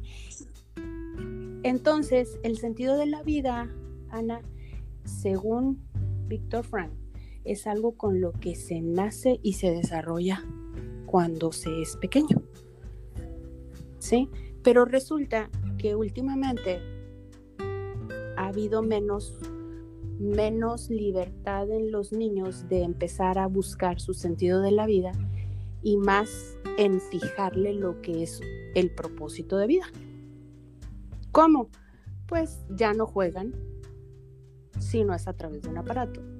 Entonces, 1.64 2.38
el 2.44 2.58
sentido 2.58 2.96
de 2.96 3.06
la 3.06 3.22
vida, 3.22 3.68
Ana, 4.10 4.40
según 5.04 5.82
Víctor 6.28 6.64
Frank, 6.64 6.92
es 7.44 7.66
algo 7.66 7.92
con 7.92 8.20
lo 8.20 8.32
que 8.32 8.54
se 8.54 8.80
nace 8.80 9.38
y 9.42 9.54
se 9.54 9.70
desarrolla 9.70 10.42
cuando 11.06 11.52
se 11.52 11.82
es 11.82 11.96
pequeño. 11.96 12.42
¿Sí? 13.98 14.28
Pero 14.62 14.84
resulta 14.84 15.50
que 15.78 15.94
últimamente 15.94 16.80
ha 18.36 18.48
habido 18.48 18.82
menos, 18.82 19.38
menos 20.18 20.90
libertad 20.90 21.70
en 21.70 21.92
los 21.92 22.12
niños 22.12 22.68
de 22.68 22.82
empezar 22.82 23.38
a 23.38 23.46
buscar 23.46 24.00
su 24.00 24.14
sentido 24.14 24.60
de 24.62 24.72
la 24.72 24.86
vida 24.86 25.12
y 25.82 25.98
más 25.98 26.58
en 26.78 27.00
fijarle 27.00 27.74
lo 27.74 28.00
que 28.00 28.22
es 28.22 28.40
el 28.74 28.90
propósito 28.90 29.58
de 29.58 29.66
vida. 29.66 29.86
¿Cómo? 31.30 31.68
Pues 32.26 32.64
ya 32.70 32.94
no 32.94 33.06
juegan 33.06 33.54
si 34.78 35.04
no 35.04 35.14
es 35.14 35.28
a 35.28 35.34
través 35.34 35.62
de 35.62 35.68
un 35.68 35.78
aparato 35.78 36.33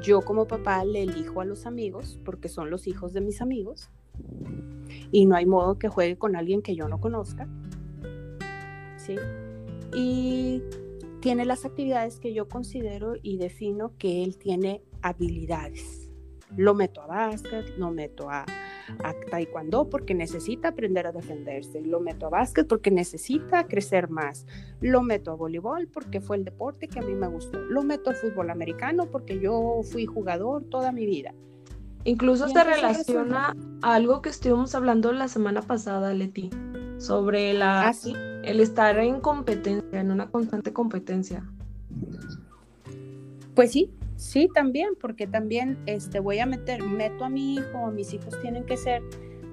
yo 0.00 0.22
como 0.22 0.46
papá 0.46 0.84
le 0.84 1.02
elijo 1.02 1.40
a 1.40 1.44
los 1.44 1.66
amigos 1.66 2.18
porque 2.24 2.48
son 2.48 2.70
los 2.70 2.86
hijos 2.86 3.12
de 3.12 3.20
mis 3.20 3.40
amigos 3.40 3.90
y 5.10 5.26
no 5.26 5.36
hay 5.36 5.46
modo 5.46 5.78
que 5.78 5.88
juegue 5.88 6.16
con 6.16 6.36
alguien 6.36 6.62
que 6.62 6.74
yo 6.74 6.88
no 6.88 7.00
conozca. 7.00 7.48
¿Sí? 8.96 9.16
Y 9.94 10.62
tiene 11.20 11.44
las 11.44 11.64
actividades 11.64 12.18
que 12.18 12.32
yo 12.32 12.48
considero 12.48 13.14
y 13.22 13.36
defino 13.36 13.92
que 13.98 14.22
él 14.22 14.36
tiene 14.36 14.82
habilidades. 15.02 16.10
Lo 16.56 16.74
meto 16.74 17.02
a 17.02 17.06
básquet, 17.06 17.76
lo 17.78 17.90
meto 17.90 18.30
a 18.30 18.44
a 19.02 19.14
taekwondo 19.30 19.88
porque 19.88 20.14
necesita 20.14 20.68
aprender 20.68 21.06
a 21.06 21.12
defenderse, 21.12 21.80
lo 21.82 22.00
meto 22.00 22.26
a 22.26 22.30
básquet 22.30 22.66
porque 22.66 22.90
necesita 22.90 23.66
crecer 23.66 24.08
más, 24.08 24.46
lo 24.80 25.02
meto 25.02 25.30
a 25.30 25.34
voleibol 25.34 25.88
porque 25.88 26.20
fue 26.20 26.36
el 26.36 26.44
deporte 26.44 26.88
que 26.88 26.98
a 26.98 27.02
mí 27.02 27.14
me 27.14 27.28
gustó, 27.28 27.58
lo 27.58 27.82
meto 27.82 28.10
al 28.10 28.16
fútbol 28.16 28.50
americano 28.50 29.06
porque 29.06 29.38
yo 29.38 29.80
fui 29.84 30.06
jugador 30.06 30.64
toda 30.64 30.92
mi 30.92 31.06
vida. 31.06 31.34
Incluso 32.04 32.48
se 32.48 32.64
relaciona 32.64 33.56
a 33.80 33.94
algo 33.94 34.22
que 34.22 34.30
estuvimos 34.30 34.74
hablando 34.74 35.12
la 35.12 35.28
semana 35.28 35.62
pasada, 35.62 36.12
Leti, 36.12 36.50
sobre 36.98 37.54
la, 37.54 37.88
ah, 37.88 37.92
el 38.42 38.60
estar 38.60 38.98
en 38.98 39.20
competencia, 39.20 40.00
en 40.00 40.10
una 40.10 40.28
constante 40.28 40.72
competencia. 40.72 41.44
Pues 43.54 43.70
sí, 43.70 43.94
Sí, 44.22 44.48
también, 44.54 44.90
porque 45.00 45.26
también 45.26 45.78
este, 45.86 46.20
voy 46.20 46.38
a 46.38 46.46
meter, 46.46 46.80
meto 46.80 47.24
a 47.24 47.28
mi 47.28 47.56
hijo, 47.56 47.90
mis 47.90 48.14
hijos 48.14 48.40
tienen 48.40 48.64
que 48.64 48.76
ser 48.76 49.02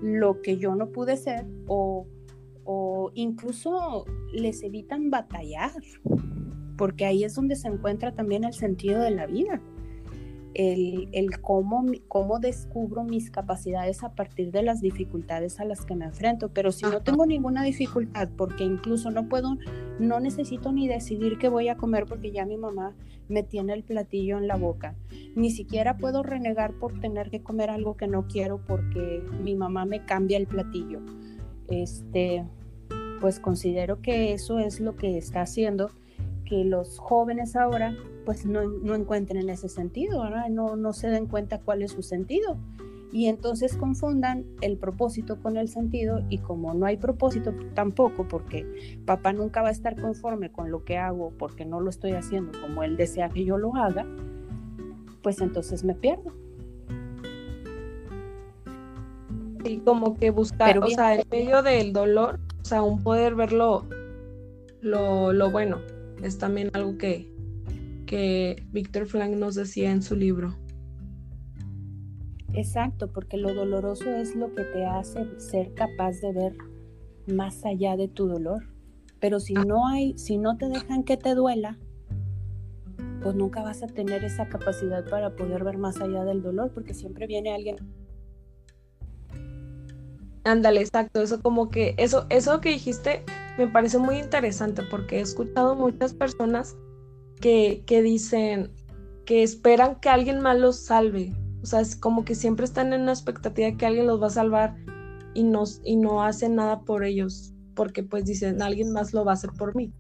lo 0.04 0.44
que 0.44 0.58
yo 0.58 0.76
no 0.76 0.92
pude 0.92 1.18
ser 1.18 1.44
o, 1.66 2.06
o 2.66 3.12
incluso 3.16 4.06
les 4.32 4.62
evitan 4.62 5.10
batallar, 5.10 5.72
porque 6.78 7.06
ahí 7.06 7.24
es 7.24 7.34
donde 7.34 7.56
se 7.56 7.68
encuentra 7.68 8.14
también 8.14 8.44
el 8.44 8.54
sentido 8.54 9.02
de 9.02 9.10
la 9.10 9.26
vida 9.26 9.60
el, 10.60 11.08
el 11.14 11.40
cómo, 11.40 11.86
cómo, 12.10 12.40
descubro 12.40 13.06
mis 13.06 13.32
capacidades 13.32 14.04
a 14.04 14.14
partir 14.14 14.52
de 14.52 14.62
las 14.62 14.82
dificultades 14.82 15.62
a 15.62 15.64
las 15.64 15.86
que 15.86 15.96
me 15.96 16.04
enfrento. 16.04 16.50
Pero 16.50 16.74
si 16.74 16.86
no 16.86 17.02
tengo 17.02 17.26
ninguna 17.26 17.64
dificultad, 17.64 18.28
porque 18.36 18.66
incluso 18.66 19.10
no 19.10 19.30
puedo, 19.30 19.58
no 20.00 20.20
necesito 20.20 20.74
ni 20.74 20.90
decidir 20.90 21.38
qué 21.38 21.48
voy 21.48 21.70
a 21.70 21.78
comer 21.78 22.06
porque 22.06 22.32
ya 22.32 22.46
mi 22.46 22.58
mamá 22.58 22.94
me 23.30 23.42
tiene 23.42 23.72
el 23.72 23.84
platillo 23.84 24.38
en 24.38 24.50
la 24.50 24.58
boca. 24.58 24.96
Ni 25.34 25.50
siquiera 25.50 25.96
puedo 25.96 26.24
renegar 26.24 26.74
por 26.74 27.00
tener 27.00 27.30
que 27.30 27.42
comer 27.42 27.70
algo 27.70 27.96
que 27.96 28.08
no 28.08 28.28
quiero 28.28 28.60
porque 28.68 29.24
mi 29.42 29.56
mamá 29.56 29.86
me 29.86 30.04
cambia 30.04 30.38
el 30.38 30.46
platillo. 30.46 31.00
Este, 31.70 32.44
pues 33.22 33.40
considero 33.40 34.02
que 34.02 34.34
eso 34.34 34.60
es 34.60 34.82
lo 34.82 34.98
que 34.98 35.18
está 35.18 35.40
haciendo 35.42 35.90
que 36.44 36.66
los 36.66 36.98
jóvenes 36.98 37.56
ahora 37.56 37.96
pues 38.30 38.46
no, 38.46 38.62
no 38.62 38.94
encuentren 38.94 39.50
ese 39.50 39.70
sentido, 39.70 40.24
No, 40.52 40.76
no 40.76 40.94
se 40.94 41.10
den 41.10 41.26
cuenta 41.26 41.58
cuál 41.62 41.82
es 41.82 41.94
su 41.94 42.04
sentido. 42.04 42.60
Y 43.12 43.26
entonces 43.26 43.76
confundan 43.76 44.46
el 44.62 44.78
propósito 44.78 45.42
con 45.42 45.58
el 45.58 45.68
sentido 45.68 46.22
y 46.30 46.38
como 46.38 46.76
no 46.76 46.86
hay 46.86 46.98
propósito 46.98 47.56
tampoco, 47.74 48.28
porque 48.28 49.02
papá 49.08 49.34
nunca 49.34 49.64
va 49.64 49.70
a 49.70 49.72
estar 49.72 50.00
conforme 50.00 50.52
con 50.52 50.70
lo 50.70 50.84
que 50.84 51.00
hago 51.00 51.34
porque 51.40 51.66
no 51.66 51.82
lo 51.82 51.90
estoy 51.90 52.12
haciendo 52.12 52.52
como 52.62 52.84
él 52.84 52.98
desea 52.98 53.30
que 53.30 53.44
yo 53.44 53.58
lo 53.58 53.76
haga, 53.76 54.06
pues 55.24 55.42
entonces 55.42 55.84
me 55.84 55.96
pierdo. 55.96 56.32
Y 59.64 59.80
como 59.80 60.18
que 60.18 60.30
buscar, 60.30 60.78
o 60.78 60.88
sea, 60.88 61.16
en 61.16 61.24
medio 61.32 61.64
del 61.64 61.94
dolor, 61.94 62.40
o 62.62 62.66
sea, 62.66 62.84
un 62.84 63.02
poder 63.02 63.34
verlo 63.34 63.88
lo, 64.82 65.34
lo 65.34 65.50
bueno 65.50 65.80
es 66.22 66.38
también 66.38 66.70
algo 66.74 66.96
que, 67.00 67.39
que 68.10 68.66
Víctor 68.72 69.06
Frank 69.06 69.36
nos 69.36 69.54
decía 69.54 69.92
en 69.92 70.02
su 70.02 70.16
libro. 70.16 70.58
Exacto, 72.54 73.12
porque 73.14 73.38
lo 73.38 73.54
doloroso 73.54 74.10
es 74.10 74.36
lo 74.36 74.52
que 74.56 74.64
te 74.64 74.84
hace 74.84 75.40
ser 75.40 75.76
capaz 75.76 76.20
de 76.20 76.34
ver 76.34 76.58
más 77.28 77.64
allá 77.66 77.96
de 77.96 78.08
tu 78.08 78.28
dolor. 78.28 78.64
Pero 79.20 79.40
si 79.40 79.54
ah. 79.56 79.64
no 79.64 79.88
hay, 79.88 80.18
si 80.18 80.40
no 80.40 80.58
te 80.58 80.70
dejan 80.70 81.04
que 81.04 81.18
te 81.18 81.36
duela, 81.36 81.78
pues 83.22 83.36
nunca 83.36 83.62
vas 83.62 83.84
a 83.84 83.88
tener 83.88 84.24
esa 84.24 84.50
capacidad 84.50 85.08
para 85.08 85.36
poder 85.36 85.64
ver 85.64 85.78
más 85.78 86.02
allá 86.02 86.26
del 86.26 86.42
dolor, 86.42 86.72
porque 86.74 86.96
siempre 86.96 87.28
viene 87.28 87.54
alguien. 87.54 87.78
Ándale, 90.46 90.82
exacto, 90.82 91.22
eso 91.22 91.44
como 91.44 91.70
que, 91.70 91.94
eso, 92.00 92.26
eso 92.32 92.60
que 92.60 92.70
dijiste 92.70 93.24
me 93.60 93.68
parece 93.68 94.00
muy 94.00 94.18
interesante 94.18 94.82
porque 94.90 95.18
he 95.18 95.22
escuchado 95.22 95.76
muchas 95.76 96.16
personas 96.16 96.76
que, 97.40 97.84
dicen 98.04 98.72
que 99.26 99.44
esperan 99.44 100.00
que 100.00 100.10
alguien 100.10 100.40
más 100.40 100.58
los 100.58 100.78
salve. 100.78 101.34
O 101.62 101.66
sea, 101.66 101.82
es 101.82 101.96
como 101.96 102.26
que 102.26 102.36
siempre 102.36 102.66
están 102.66 102.94
en 102.94 103.02
una 103.02 103.12
expectativa 103.12 103.68
de 103.68 103.78
que 103.78 103.86
alguien 103.86 104.08
los 104.08 104.22
va 104.22 104.28
a 104.28 104.32
salvar 104.32 104.76
y 105.34 105.44
no, 105.44 105.64
y 105.84 105.96
no 105.96 106.24
hacen 106.24 106.56
nada 106.56 106.82
por 106.82 107.04
ellos, 107.04 107.54
porque 107.76 108.04
pues 108.04 108.26
dicen, 108.26 108.62
alguien 108.62 108.92
más 108.92 109.14
lo 109.14 109.26
va 109.26 109.32
a 109.32 109.36
hacer 109.36 109.52
por 109.52 109.76
mí. 109.76 109.94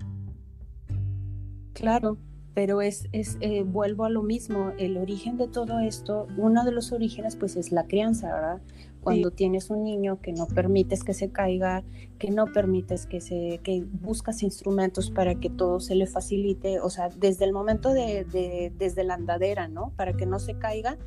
Claro, 1.73 2.17
pero 2.53 2.81
es, 2.81 3.07
es 3.11 3.37
eh, 3.41 3.63
vuelvo 3.63 4.05
a 4.05 4.09
lo 4.09 4.23
mismo, 4.23 4.71
el 4.77 4.97
origen 4.97 5.37
de 5.37 5.47
todo 5.47 5.79
esto, 5.79 6.27
uno 6.37 6.63
de 6.65 6.71
los 6.71 6.91
orígenes 6.91 7.35
pues 7.35 7.55
es 7.55 7.71
la 7.71 7.85
crianza, 7.85 8.33
¿verdad? 8.33 8.61
Cuando 9.01 9.31
tienes 9.31 9.69
un 9.69 9.83
niño 9.83 10.19
que 10.21 10.33
no 10.33 10.45
permites 10.45 11.03
que 11.03 11.13
se 11.13 11.31
caiga, 11.31 11.83
que 12.17 12.31
no 12.31 12.47
permites 12.47 13.05
que 13.05 13.21
se, 13.21 13.59
que 13.63 13.83
buscas 13.83 14.43
instrumentos 14.43 15.09
para 15.09 15.35
que 15.35 15.49
todo 15.49 15.79
se 15.79 15.95
le 15.95 16.05
facilite, 16.05 16.79
o 16.79 16.89
sea, 16.89 17.09
desde 17.09 17.45
el 17.45 17.53
momento 17.53 17.93
de, 17.93 18.25
de 18.25 18.73
desde 18.77 19.03
la 19.03 19.13
andadera, 19.15 19.67
¿no? 19.67 19.93
Para 19.95 20.13
que 20.13 20.25
no 20.25 20.39
se 20.39 20.57
caiga, 20.57 20.97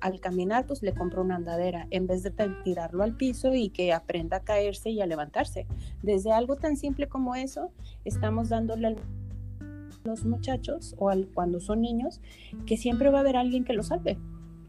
al 0.00 0.20
caminar 0.20 0.66
pues 0.66 0.82
le 0.82 0.94
compro 0.94 1.22
una 1.22 1.36
andadera 1.36 1.86
en 1.90 2.06
vez 2.06 2.22
de 2.22 2.32
tirarlo 2.64 3.02
al 3.02 3.16
piso 3.16 3.54
y 3.54 3.70
que 3.70 3.92
aprenda 3.92 4.38
a 4.38 4.40
caerse 4.40 4.90
y 4.90 5.00
a 5.00 5.06
levantarse. 5.06 5.66
Desde 6.02 6.32
algo 6.32 6.56
tan 6.56 6.76
simple 6.76 7.08
como 7.08 7.34
eso, 7.34 7.70
estamos 8.04 8.48
dándole 8.48 8.88
al 8.88 8.96
los 10.04 10.24
muchachos 10.24 10.94
o 10.98 11.10
cuando 11.34 11.60
son 11.60 11.82
niños, 11.82 12.20
que 12.66 12.76
siempre 12.76 13.10
va 13.10 13.18
a 13.18 13.20
haber 13.20 13.36
alguien 13.36 13.64
que 13.64 13.72
los 13.72 13.88
salve, 13.88 14.18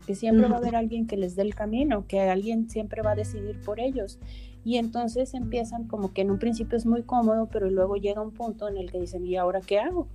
que 0.06 0.16
siempre 0.16 0.48
va 0.48 0.56
a 0.56 0.58
haber 0.60 0.76
alguien 0.76 1.08
que 1.08 1.18
les 1.18 1.36
dé 1.36 1.44
el 1.44 1.56
camino, 1.56 2.06
que 2.08 2.20
alguien 2.22 2.70
siempre 2.70 3.02
va 3.02 3.12
a 3.12 3.16
decidir 3.16 3.60
por 3.62 3.80
ellos. 3.80 4.20
Y 4.64 4.78
entonces 4.78 5.34
empiezan 5.34 5.88
como 5.88 6.14
que 6.14 6.22
en 6.22 6.32
un 6.32 6.40
principio 6.40 6.78
es 6.78 6.86
muy 6.86 7.04
cómodo, 7.04 7.50
pero 7.52 7.70
luego 7.70 7.96
llega 7.96 8.22
un 8.22 8.32
punto 8.32 8.68
en 8.68 8.78
el 8.78 8.92
que 8.92 9.00
dicen, 9.00 9.26
¿y 9.26 9.36
ahora 9.36 9.62
qué 9.62 9.80
hago? 9.80 10.08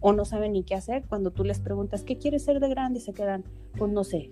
O 0.00 0.12
no 0.12 0.24
saben 0.24 0.52
ni 0.52 0.62
qué 0.62 0.74
hacer. 0.74 1.04
Cuando 1.08 1.30
tú 1.30 1.44
les 1.44 1.60
preguntas, 1.60 2.02
¿qué 2.02 2.18
quieres 2.18 2.44
ser 2.44 2.60
de 2.60 2.68
grande? 2.68 3.00
se 3.00 3.12
quedan, 3.12 3.44
pues 3.76 3.90
no 3.90 4.04
sé. 4.04 4.30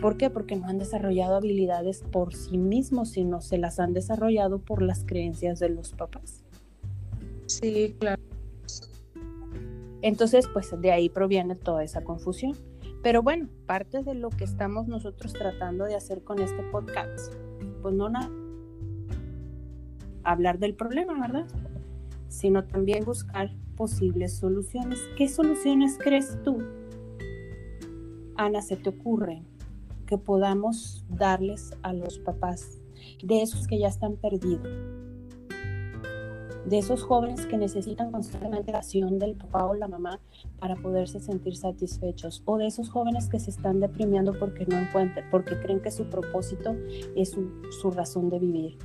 ¿Por 0.00 0.16
qué? 0.16 0.30
Porque 0.30 0.56
no 0.56 0.66
han 0.66 0.78
desarrollado 0.78 1.36
habilidades 1.36 2.02
por 2.02 2.34
sí 2.34 2.58
mismos, 2.58 3.10
sino 3.10 3.40
se 3.40 3.58
las 3.58 3.78
han 3.78 3.92
desarrollado 3.92 4.58
por 4.58 4.82
las 4.82 5.04
creencias 5.04 5.60
de 5.60 5.68
los 5.68 5.92
papás. 5.92 6.42
Sí, 7.46 7.94
claro. 7.98 8.20
Entonces, 10.02 10.48
pues 10.52 10.74
de 10.80 10.90
ahí 10.90 11.08
proviene 11.08 11.54
toda 11.54 11.84
esa 11.84 12.02
confusión. 12.02 12.56
Pero 13.02 13.22
bueno, 13.22 13.48
parte 13.66 14.02
de 14.02 14.14
lo 14.14 14.30
que 14.30 14.44
estamos 14.44 14.86
nosotros 14.86 15.32
tratando 15.32 15.84
de 15.84 15.96
hacer 15.96 16.22
con 16.22 16.40
este 16.40 16.62
podcast, 16.64 17.32
pues 17.80 17.94
no 17.94 18.08
hablar 20.24 20.58
del 20.58 20.74
problema, 20.74 21.20
¿verdad? 21.20 21.46
Sino 22.28 22.64
también 22.64 23.04
buscar 23.04 23.50
posibles 23.76 24.36
soluciones. 24.36 25.00
¿Qué 25.16 25.28
soluciones 25.28 25.98
crees 25.98 26.38
tú, 26.44 26.58
Ana, 28.36 28.62
se 28.62 28.76
te 28.76 28.90
ocurre 28.90 29.42
que 30.06 30.18
podamos 30.18 31.04
darles 31.08 31.76
a 31.82 31.92
los 31.92 32.18
papás 32.18 32.80
de 33.22 33.42
esos 33.42 33.66
que 33.66 33.78
ya 33.78 33.88
están 33.88 34.16
perdidos? 34.16 34.68
De 36.64 36.78
esos 36.78 37.02
jóvenes 37.02 37.46
que 37.46 37.56
necesitan 37.56 38.12
constantemente 38.12 38.72
la 38.72 38.78
acción 38.78 39.18
del 39.18 39.34
papá 39.34 39.66
o 39.66 39.74
la 39.74 39.88
mamá 39.88 40.20
para 40.58 40.76
poderse 40.76 41.18
sentir 41.20 41.56
satisfechos, 41.56 42.42
o 42.44 42.56
de 42.56 42.66
esos 42.66 42.88
jóvenes 42.88 43.28
que 43.28 43.40
se 43.40 43.50
están 43.50 43.80
deprimiendo 43.80 44.38
porque 44.38 44.64
no 44.66 44.78
encuentran, 44.78 45.28
porque 45.30 45.58
creen 45.58 45.80
que 45.80 45.90
su 45.90 46.04
propósito 46.04 46.76
es 47.16 47.30
su, 47.30 47.90
razón 47.90 48.30
de 48.30 48.38
vivir. 48.38 48.78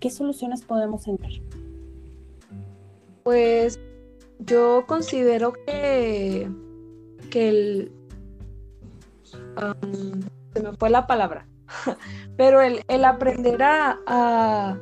¿Qué 0.00 0.10
soluciones 0.10 0.62
podemos 0.62 1.06
encontrar? 1.06 1.32
Pues 3.22 3.78
yo 4.40 4.84
considero 4.86 5.52
que, 5.52 6.50
que 7.30 7.48
el... 7.48 7.92
se 10.54 10.62
me 10.62 10.72
fue 10.72 10.90
la 10.90 11.06
palabra, 11.06 11.46
pero 12.36 12.62
el, 12.62 12.82
el 12.88 13.04
aprender 13.04 13.62
a 13.62 14.76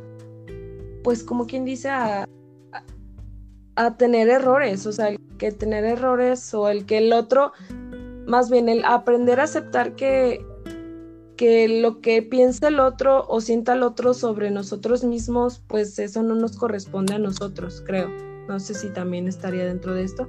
pues 1.03 1.23
como 1.23 1.47
quien 1.47 1.65
dice, 1.65 1.89
a, 1.91 2.27
tener 3.97 4.29
errores, 4.29 4.87
o 4.87 4.93
sea, 4.93 5.09
el 5.09 5.19
que 5.39 5.53
tener 5.53 5.85
errores 5.85 6.53
o 6.53 6.69
el 6.69 6.85
que 6.85 6.99
el 6.99 7.15
otro, 7.15 7.53
más 8.27 8.51
bien 8.51 8.69
el 8.69 8.85
aprender 8.85 9.41
a 9.41 9.45
aceptar 9.45 9.97
que, 9.97 10.45
que 11.37 11.81
lo 11.81 12.03
que 12.03 12.21
piensa 12.21 12.69
el 12.69 12.79
otro 12.79 13.25
o 13.27 13.41
sienta 13.41 13.73
el 13.73 13.83
otro 13.83 14.13
sobre 14.13 14.51
nosotros 14.51 15.03
mismos, 15.03 15.63
pues 15.67 15.99
eso 15.99 16.23
no 16.23 16.35
nos 16.35 16.59
corresponde 16.59 17.15
a 17.15 17.19
nosotros, 17.19 17.83
creo. 17.87 18.11
No 18.49 18.61
sé 18.61 18.75
si 18.75 18.91
también 18.91 19.29
estaría 19.29 19.65
dentro 19.65 19.95
de 19.95 20.03
esto. 20.03 20.29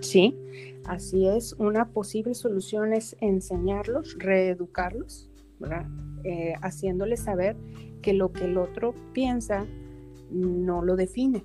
Sí, 0.00 0.34
así 0.84 1.26
es. 1.26 1.52
Una 1.58 1.90
posible 1.90 2.34
solución 2.34 2.92
es 2.92 3.16
enseñarlos, 3.20 4.16
reeducarlos, 4.18 5.30
¿verdad? 5.58 5.86
Eh, 6.24 6.54
haciéndoles 6.62 7.20
saber 7.20 7.56
que 8.06 8.12
lo 8.12 8.30
que 8.30 8.44
el 8.44 8.56
otro 8.56 8.94
piensa 9.12 9.66
no 10.30 10.80
lo 10.80 10.94
define. 10.94 11.44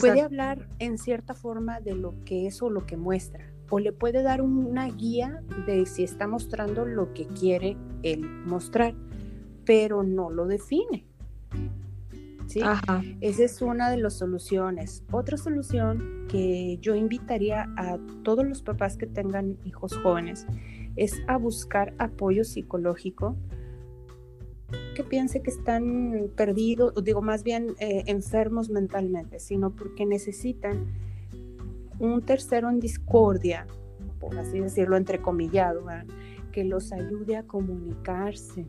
Puede 0.00 0.22
hablar 0.22 0.66
en 0.78 0.96
cierta 0.96 1.34
forma 1.34 1.80
de 1.82 1.94
lo 1.94 2.14
que 2.24 2.46
es 2.46 2.62
o 2.62 2.70
lo 2.70 2.86
que 2.86 2.96
muestra, 2.96 3.52
o 3.68 3.78
le 3.78 3.92
puede 3.92 4.22
dar 4.22 4.40
una 4.40 4.88
guía 4.88 5.42
de 5.66 5.84
si 5.84 6.02
está 6.02 6.26
mostrando 6.26 6.86
lo 6.86 7.12
que 7.12 7.26
quiere 7.26 7.76
él 8.02 8.22
mostrar, 8.46 8.94
pero 9.66 10.02
no 10.02 10.30
lo 10.30 10.46
define. 10.46 11.04
¿Sí? 12.46 12.62
Esa 13.20 13.44
es 13.44 13.60
una 13.60 13.90
de 13.90 13.98
las 13.98 14.14
soluciones. 14.14 15.04
Otra 15.12 15.36
solución 15.36 16.26
que 16.30 16.78
yo 16.80 16.94
invitaría 16.94 17.68
a 17.76 17.98
todos 18.22 18.46
los 18.46 18.62
papás 18.62 18.96
que 18.96 19.06
tengan 19.06 19.58
hijos 19.66 19.94
jóvenes 19.98 20.46
es 20.96 21.22
a 21.28 21.36
buscar 21.36 21.92
apoyo 21.98 22.44
psicológico 22.44 23.36
que 24.94 25.04
piense 25.04 25.42
que 25.42 25.50
están 25.50 26.30
perdidos, 26.36 26.92
digo 27.02 27.22
más 27.22 27.42
bien 27.44 27.74
eh, 27.78 28.04
enfermos 28.06 28.70
mentalmente, 28.70 29.38
sino 29.38 29.70
porque 29.74 30.06
necesitan 30.06 30.86
un 31.98 32.22
tercero 32.22 32.70
en 32.70 32.80
discordia, 32.80 33.66
por 34.18 34.36
así 34.38 34.58
decirlo, 34.58 34.96
entrecomillado, 34.96 35.84
que 36.50 36.64
los 36.64 36.92
ayude 36.92 37.36
a 37.36 37.44
comunicarse. 37.44 38.66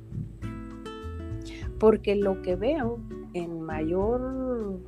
Porque 1.80 2.16
lo 2.16 2.42
que 2.42 2.56
veo 2.56 3.00
en 3.34 3.62
mayor 3.62 4.80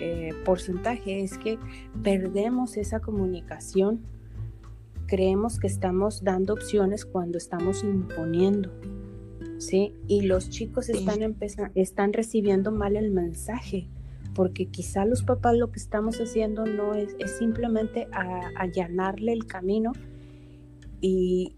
eh, 0.00 0.32
porcentaje 0.44 1.22
es 1.22 1.38
que 1.38 1.58
perdemos 2.02 2.76
esa 2.76 3.00
comunicación. 3.00 4.02
Creemos 5.06 5.58
que 5.58 5.66
estamos 5.66 6.22
dando 6.22 6.52
opciones 6.52 7.04
cuando 7.04 7.38
estamos 7.38 7.82
imponiendo. 7.82 8.70
¿Sí? 9.58 9.94
Y 10.06 10.22
los 10.22 10.50
chicos 10.50 10.88
están, 10.88 11.36
están 11.74 12.12
recibiendo 12.12 12.70
mal 12.72 12.96
el 12.96 13.10
mensaje, 13.10 13.88
porque 14.34 14.66
quizá 14.66 15.04
los 15.04 15.22
papás 15.22 15.56
lo 15.56 15.70
que 15.70 15.78
estamos 15.78 16.20
haciendo 16.20 16.66
no 16.66 16.94
es, 16.94 17.14
es 17.18 17.38
simplemente 17.38 18.08
allanarle 18.56 19.32
el 19.32 19.46
camino 19.46 19.92
y, 21.00 21.56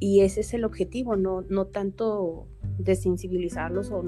ese 0.00 0.40
es 0.40 0.52
el 0.52 0.64
objetivo, 0.64 1.16
no, 1.16 1.42
no 1.42 1.66
tanto 1.66 2.48
desensibilizarlos 2.78 3.90
o 3.92 4.04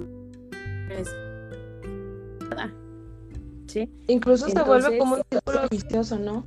¿Sí? 3.67 3.91
Incluso 4.07 4.49
se 4.49 4.63
vuelve 4.63 4.99
como 4.99 5.17
un 5.17 5.23
círculo 5.31 5.61
vicioso, 5.71 6.19
¿no? 6.19 6.47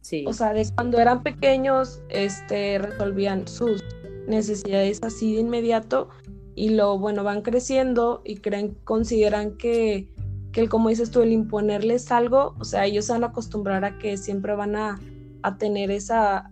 Sí. 0.00 0.24
O 0.26 0.32
sea, 0.32 0.52
de 0.52 0.66
cuando 0.74 0.98
eran 0.98 1.22
pequeños, 1.22 2.00
este, 2.08 2.78
resolvían 2.78 3.46
sus 3.48 3.82
necesidades 4.26 5.02
así 5.02 5.34
de 5.34 5.40
inmediato 5.40 6.08
y 6.54 6.70
lo 6.70 6.98
bueno 6.98 7.22
van 7.22 7.42
creciendo 7.42 8.22
y 8.24 8.36
creen 8.36 8.76
consideran 8.84 9.56
que 9.56 10.08
que 10.52 10.62
el, 10.62 10.68
como 10.70 10.88
dices 10.88 11.10
tú 11.10 11.20
el 11.20 11.32
imponerles 11.32 12.10
algo 12.10 12.54
o 12.58 12.64
sea 12.64 12.86
ellos 12.86 13.04
se 13.04 13.12
van 13.12 13.24
a 13.24 13.28
acostumbrar 13.28 13.84
a 13.84 13.98
que 13.98 14.16
siempre 14.16 14.54
van 14.54 14.74
a, 14.74 14.98
a 15.42 15.58
tener 15.58 15.90
esa 15.90 16.50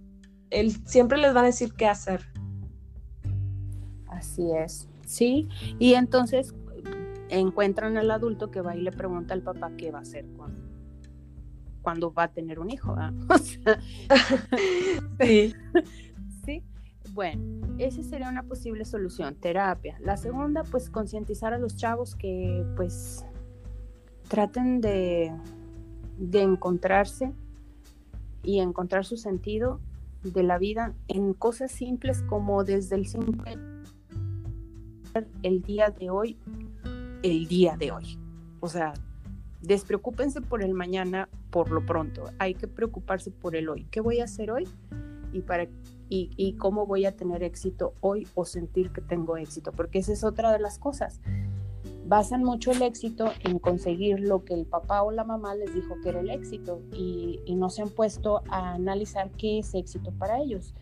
el 0.50 0.72
siempre 0.86 1.18
les 1.18 1.34
van 1.34 1.44
a 1.44 1.46
decir 1.48 1.72
qué 1.74 1.86
hacer. 1.86 2.20
Así 4.06 4.52
es. 4.52 4.88
Sí 5.06 5.48
y 5.78 5.94
entonces 5.94 6.54
encuentran 7.28 7.96
al 7.96 8.10
adulto 8.10 8.50
que 8.50 8.60
va 8.60 8.76
y 8.76 8.82
le 8.82 8.92
pregunta 8.92 9.34
al 9.34 9.42
papá 9.42 9.72
qué 9.76 9.90
va 9.90 9.98
a 9.98 10.02
hacer 10.02 10.26
cuando, 10.36 10.60
cuando 11.82 12.12
va 12.12 12.24
a 12.24 12.28
tener 12.28 12.58
un 12.58 12.70
hijo 12.70 12.94
sí 13.42 13.60
sí 15.20 15.54
bueno, 17.14 17.42
esa 17.78 18.02
sería 18.02 18.28
una 18.28 18.42
posible 18.42 18.84
solución, 18.84 19.36
terapia. 19.36 19.96
La 20.00 20.16
segunda, 20.16 20.64
pues 20.64 20.90
concientizar 20.90 21.54
a 21.54 21.58
los 21.58 21.76
chavos 21.76 22.16
que 22.16 22.66
pues 22.76 23.24
traten 24.28 24.80
de, 24.80 25.32
de 26.18 26.42
encontrarse 26.42 27.32
y 28.42 28.58
encontrar 28.58 29.04
su 29.04 29.16
sentido 29.16 29.80
de 30.22 30.42
la 30.42 30.58
vida 30.58 30.92
en 31.08 31.34
cosas 31.34 31.70
simples 31.70 32.22
como 32.22 32.64
desde 32.64 32.96
el 32.96 33.06
simple 33.06 33.56
el 35.42 35.62
día 35.62 35.90
de 35.90 36.10
hoy, 36.10 36.36
el 37.22 37.46
día 37.46 37.76
de 37.76 37.92
hoy. 37.92 38.18
O 38.60 38.68
sea, 38.68 38.94
despreocúpense 39.62 40.40
por 40.40 40.62
el 40.62 40.74
mañana 40.74 41.28
por 41.50 41.70
lo 41.70 41.86
pronto. 41.86 42.24
Hay 42.38 42.54
que 42.54 42.66
preocuparse 42.66 43.30
por 43.30 43.54
el 43.54 43.68
hoy. 43.68 43.86
¿Qué 43.90 44.00
voy 44.00 44.20
a 44.20 44.24
hacer 44.24 44.50
hoy? 44.50 44.66
Y, 45.32 45.42
para, 45.42 45.68
y, 46.14 46.30
y 46.36 46.54
cómo 46.56 46.86
voy 46.86 47.06
a 47.06 47.16
tener 47.16 47.42
éxito 47.42 47.94
hoy 48.00 48.26
o 48.34 48.44
sentir 48.44 48.90
que 48.92 49.00
tengo 49.00 49.36
éxito. 49.36 49.72
Porque 49.72 49.98
esa 49.98 50.12
es 50.12 50.24
otra 50.24 50.52
de 50.52 50.58
las 50.58 50.78
cosas 50.78 51.20
basan 52.06 52.44
mucho 52.44 52.72
el 52.72 52.82
éxito 52.82 53.30
en 53.40 53.58
conseguir 53.58 54.20
lo 54.20 54.44
que 54.44 54.54
el 54.54 54.66
papá 54.66 55.02
o 55.02 55.10
la 55.10 55.24
mamá 55.24 55.54
les 55.54 55.74
dijo 55.74 55.96
que 56.02 56.10
era 56.10 56.20
el 56.20 56.30
éxito 56.30 56.80
y, 56.92 57.40
no 57.56 57.70
se 57.70 57.82
han 57.82 57.90
puesto 57.90 58.42
a 58.48 58.74
analizar 58.74 59.30
qué 59.30 59.60
es 59.60 59.74
éxito 59.74 60.12
para 60.12 60.40
ellos. 60.40 60.74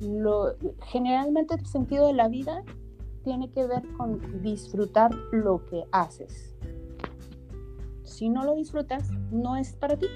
Lo, 0.00 0.56
generalmente 0.86 1.54
el 1.54 1.64
sentido 1.66 2.08
de 2.08 2.14
la 2.14 2.28
vida 2.28 2.64
tiene 3.22 3.50
que 3.50 3.66
ver 3.66 3.82
con 3.96 4.42
disfrutar 4.42 5.14
lo 5.30 5.64
que 5.66 5.84
haces. 5.92 6.54
Si 8.02 8.28
no 8.28 8.44
lo 8.44 8.54
disfrutas, 8.56 9.08
no 9.30 9.56
es 9.56 9.72
para 9.74 9.96
ti. 9.96 10.08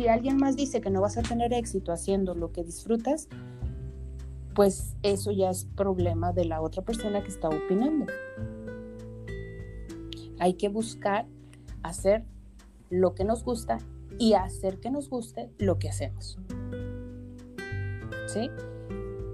Si 0.00 0.08
alguien 0.08 0.38
más 0.38 0.56
dice 0.56 0.80
que 0.80 0.88
no 0.88 1.02
vas 1.02 1.18
a 1.18 1.22
tener 1.22 1.52
éxito 1.52 1.92
haciendo 1.92 2.34
lo 2.34 2.52
que 2.52 2.64
disfrutas, 2.64 3.28
pues 4.54 4.96
eso 5.02 5.30
ya 5.30 5.50
es 5.50 5.66
problema 5.66 6.32
de 6.32 6.46
la 6.46 6.62
otra 6.62 6.82
persona 6.82 7.22
que 7.22 7.28
está 7.28 7.50
opinando. 7.50 8.06
Hay 10.38 10.54
que 10.54 10.70
buscar 10.70 11.26
hacer 11.82 12.24
lo 12.88 13.14
que 13.14 13.24
nos 13.24 13.44
gusta 13.44 13.76
y 14.18 14.32
hacer 14.32 14.80
que 14.80 14.90
nos 14.90 15.10
guste 15.10 15.50
lo 15.58 15.78
que 15.78 15.90
hacemos. 15.90 16.38
¿Sí? 18.26 18.48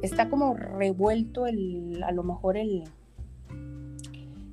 Está 0.02 0.28
como 0.28 0.54
revuelto 0.54 1.46
el, 1.46 2.02
a 2.02 2.10
lo 2.10 2.24
mejor 2.24 2.56
el, 2.56 2.82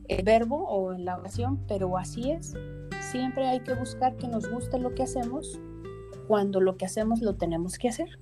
el 0.10 0.24
verbo 0.24 0.64
o 0.68 0.94
la 0.94 1.18
oración, 1.18 1.66
pero 1.68 1.98
así 1.98 2.30
es. 2.30 2.54
Siempre 3.02 3.48
hay 3.48 3.62
que 3.62 3.74
buscar 3.74 4.16
que 4.16 4.28
nos 4.28 4.48
guste 4.48 4.78
lo 4.78 4.94
que 4.94 5.02
hacemos 5.02 5.60
cuando 6.28 6.62
lo 6.62 6.78
que 6.78 6.86
hacemos 6.86 7.22
lo 7.22 7.36
tenemos 7.36 7.78
que 7.78 7.90
hacer 7.90 8.20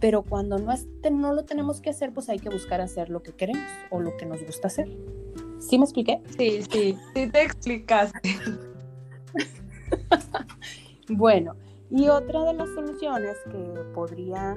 pero 0.00 0.22
cuando 0.22 0.58
no, 0.58 0.74
no 1.10 1.32
lo 1.32 1.44
tenemos 1.44 1.80
que 1.80 1.90
hacer, 1.90 2.12
pues 2.12 2.28
hay 2.28 2.38
que 2.38 2.50
buscar 2.50 2.80
hacer 2.80 3.10
lo 3.10 3.22
que 3.22 3.32
queremos 3.32 3.66
o 3.90 4.00
lo 4.00 4.16
que 4.16 4.26
nos 4.26 4.44
gusta 4.44 4.68
hacer. 4.68 4.88
¿Sí 5.58 5.78
me 5.78 5.84
expliqué? 5.84 6.22
Sí, 6.36 6.62
sí, 6.70 6.96
sí 7.14 7.26
te 7.26 7.42
explicaste. 7.42 8.20
bueno, 11.08 11.56
y 11.90 12.08
otra 12.08 12.44
de 12.44 12.54
las 12.54 12.68
soluciones 12.70 13.36
que 13.50 13.82
podría 13.92 14.56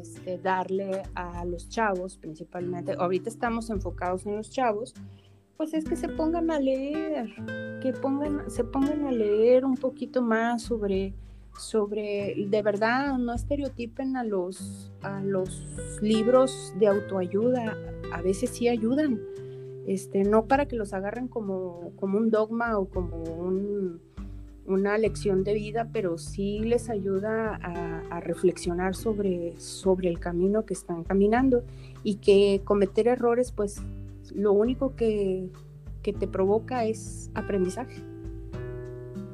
este, 0.00 0.38
darle 0.38 1.02
a 1.14 1.44
los 1.44 1.68
chavos, 1.68 2.16
principalmente, 2.16 2.94
ahorita 2.98 3.28
estamos 3.28 3.70
enfocados 3.70 4.26
en 4.26 4.36
los 4.36 4.50
chavos, 4.50 4.92
pues 5.56 5.74
es 5.74 5.84
que 5.84 5.96
se 5.96 6.08
pongan 6.08 6.50
a 6.50 6.60
leer, 6.60 7.34
que 7.82 7.92
pongan, 7.92 8.50
se 8.50 8.64
pongan 8.64 9.06
a 9.06 9.12
leer 9.12 9.64
un 9.64 9.76
poquito 9.76 10.22
más 10.22 10.62
sobre 10.62 11.14
sobre, 11.58 12.34
de 12.48 12.62
verdad, 12.62 13.18
no 13.18 13.32
estereotipen 13.32 14.16
a 14.16 14.24
los, 14.24 14.92
a 15.02 15.20
los 15.20 15.66
libros 16.02 16.74
de 16.78 16.86
autoayuda, 16.86 17.76
a 18.12 18.22
veces 18.22 18.50
sí 18.50 18.68
ayudan, 18.68 19.20
este, 19.86 20.24
no 20.24 20.46
para 20.46 20.66
que 20.66 20.76
los 20.76 20.92
agarren 20.92 21.28
como, 21.28 21.92
como 21.96 22.18
un 22.18 22.30
dogma 22.30 22.78
o 22.78 22.86
como 22.88 23.22
una 24.66 24.98
lección 24.98 25.44
de 25.44 25.54
vida, 25.54 25.88
pero 25.92 26.18
sí 26.18 26.60
les 26.60 26.90
ayuda 26.90 27.58
a, 27.62 28.20
reflexionar 28.20 28.96
sobre, 28.96 29.54
sobre 29.60 30.08
el 30.08 30.18
camino 30.18 30.64
que 30.64 30.74
están 30.74 31.04
caminando 31.04 31.62
y 32.02 32.16
que 32.16 32.62
cometer 32.64 33.06
errores, 33.06 33.52
pues 33.52 33.80
lo 34.32 34.52
único 34.52 34.96
que, 34.96 35.50
que 36.02 36.12
te 36.12 36.26
provoca 36.26 36.84
es 36.84 37.30
aprendizaje 37.34 38.02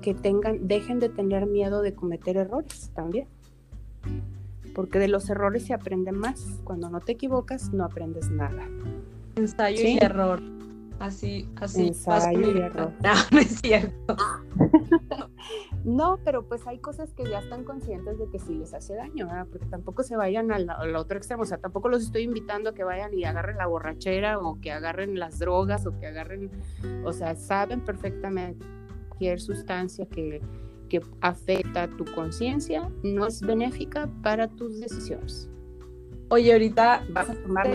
que 0.03 0.13
tengan, 0.13 0.69
dejen 0.69 0.99
de 0.99 1.09
tener 1.09 1.47
miedo 1.47 1.81
de 1.81 1.95
cometer 1.95 2.37
errores 2.37 2.91
también. 2.95 3.29
Porque 4.75 4.99
de 4.99 5.09
los 5.09 5.31
errores 5.31 5.65
se 5.65 5.73
aprende 5.73 6.13
más. 6.13 6.61
Cuando 6.65 6.91
no 6.91 7.01
te 7.01 7.13
equivocas, 7.13 7.73
no 7.73 7.85
aprendes 7.85 8.31
nada. 8.31 8.69
Ensayo 9.37 9.81
y 9.89 9.99
error. 9.99 10.43
Así, 10.99 11.49
así. 11.57 11.89
Ensayo 11.89 12.53
y 12.53 12.61
error. 12.61 12.93
No, 13.03 13.13
no 13.31 13.39
es 13.39 13.61
cierto. 13.61 14.17
no, 15.85 16.19
pero 16.25 16.47
pues 16.47 16.67
hay 16.67 16.79
cosas 16.79 17.13
que 17.15 17.25
ya 17.29 17.41
están 17.41 17.65
conscientes 17.65 18.19
de 18.19 18.29
que 18.31 18.39
sí 18.39 18.55
les 18.55 18.73
hace 18.75 18.95
daño, 18.95 19.29
porque 19.51 19.67
tampoco 19.67 20.03
se 20.03 20.17
vayan 20.17 20.53
al, 20.53 20.71
al, 20.71 20.97
otro 20.97 21.17
extremo. 21.17 21.43
O 21.43 21.47
sea, 21.47 21.59
tampoco 21.59 21.89
los 21.89 22.03
estoy 22.03 22.23
invitando 22.23 22.71
a 22.71 22.75
que 22.75 22.85
vayan 22.85 23.13
y 23.15 23.25
agarren 23.25 23.57
la 23.57 23.67
borrachera 23.67 24.39
o 24.39 24.61
que 24.61 24.73
agarren 24.73 25.19
las 25.19 25.39
drogas 25.39 25.87
o 25.87 25.99
que 25.99 26.07
agarren, 26.07 26.51
o 27.05 27.13
sea, 27.13 27.35
saben 27.35 27.81
perfectamente 27.81 28.65
sustancia 29.39 30.07
que, 30.07 30.41
que 30.89 31.01
afecta 31.21 31.89
tu 31.89 32.05
conciencia 32.05 32.91
no 33.03 33.27
es 33.27 33.41
benéfica 33.41 34.09
para 34.23 34.49
tus 34.49 34.81
decisiones. 34.81 35.49
Oye, 36.29 36.53
ahorita 36.53 37.05
vas 37.11 37.31
a 37.31 37.35
tomar 37.35 37.67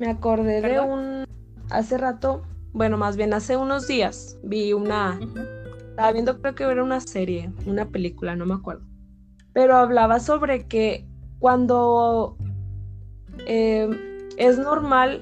me, 0.00 0.10
acordé, 0.10 0.60
de 0.60 0.80
un 0.80 1.24
hace 1.70 1.96
rato, 1.96 2.42
bueno, 2.72 2.96
más 2.98 3.16
bien 3.16 3.32
hace 3.32 3.56
unos 3.56 3.86
días 3.86 4.38
vi 4.42 4.72
una 4.72 5.20
estaba 5.90 6.12
viendo 6.12 6.40
creo 6.40 6.54
que 6.54 6.64
era 6.64 6.82
una 6.82 7.00
serie, 7.00 7.52
una 7.66 7.86
película, 7.86 8.34
no 8.34 8.46
me 8.46 8.54
acuerdo. 8.54 8.86
Pero 9.52 9.76
hablaba 9.76 10.18
sobre 10.18 10.66
que 10.66 11.06
cuando 11.38 12.36
eh, 13.46 13.88
es 14.38 14.58
normal 14.58 15.20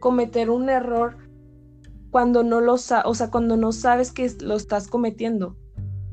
cometer 0.00 0.50
un 0.50 0.70
error 0.70 1.18
cuando 2.10 2.42
no 2.42 2.62
lo 2.62 2.74
o 2.74 2.78
sea, 3.14 3.30
cuando 3.30 3.58
no 3.58 3.72
sabes 3.72 4.12
que 4.12 4.30
lo 4.40 4.54
estás 4.54 4.88
cometiendo. 4.88 5.56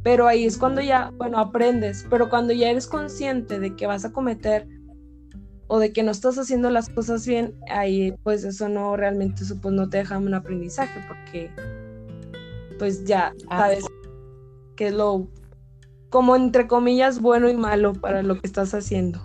Pero 0.04 0.28
ahí 0.28 0.44
es 0.44 0.58
cuando 0.58 0.82
ya, 0.82 1.14
bueno, 1.18 1.38
aprendes, 1.40 2.06
pero 2.10 2.30
cuando 2.30 2.52
ya 2.52 2.70
eres 2.70 2.88
consciente 2.88 3.60
de 3.60 3.74
que 3.78 3.88
vas 3.88 4.04
a 4.04 4.12
cometer 4.12 4.68
o 5.74 5.80
de 5.80 5.92
que 5.92 6.04
no 6.04 6.12
estás 6.12 6.38
haciendo 6.38 6.70
las 6.70 6.88
cosas 6.88 7.26
bien, 7.26 7.56
ahí 7.68 8.16
pues 8.22 8.44
eso 8.44 8.70
no 8.70 8.96
realmente 8.96 9.42
eso, 9.42 9.60
pues, 9.60 9.74
no 9.74 9.90
te 9.90 9.98
deja 9.98 10.20
un 10.20 10.32
aprendizaje 10.32 11.04
porque 11.08 11.50
pues 12.78 13.06
ya 13.06 13.34
ah. 13.50 13.58
sabes 13.58 13.84
que 14.76 14.90
es 14.90 14.94
lo 14.94 15.28
como 16.12 16.36
entre 16.36 16.68
comillas 16.68 17.20
bueno 17.20 17.50
y 17.50 17.56
malo 17.56 17.94
para 17.94 18.22
lo 18.22 18.40
que 18.40 18.46
estás 18.46 18.76
haciendo. 18.76 19.20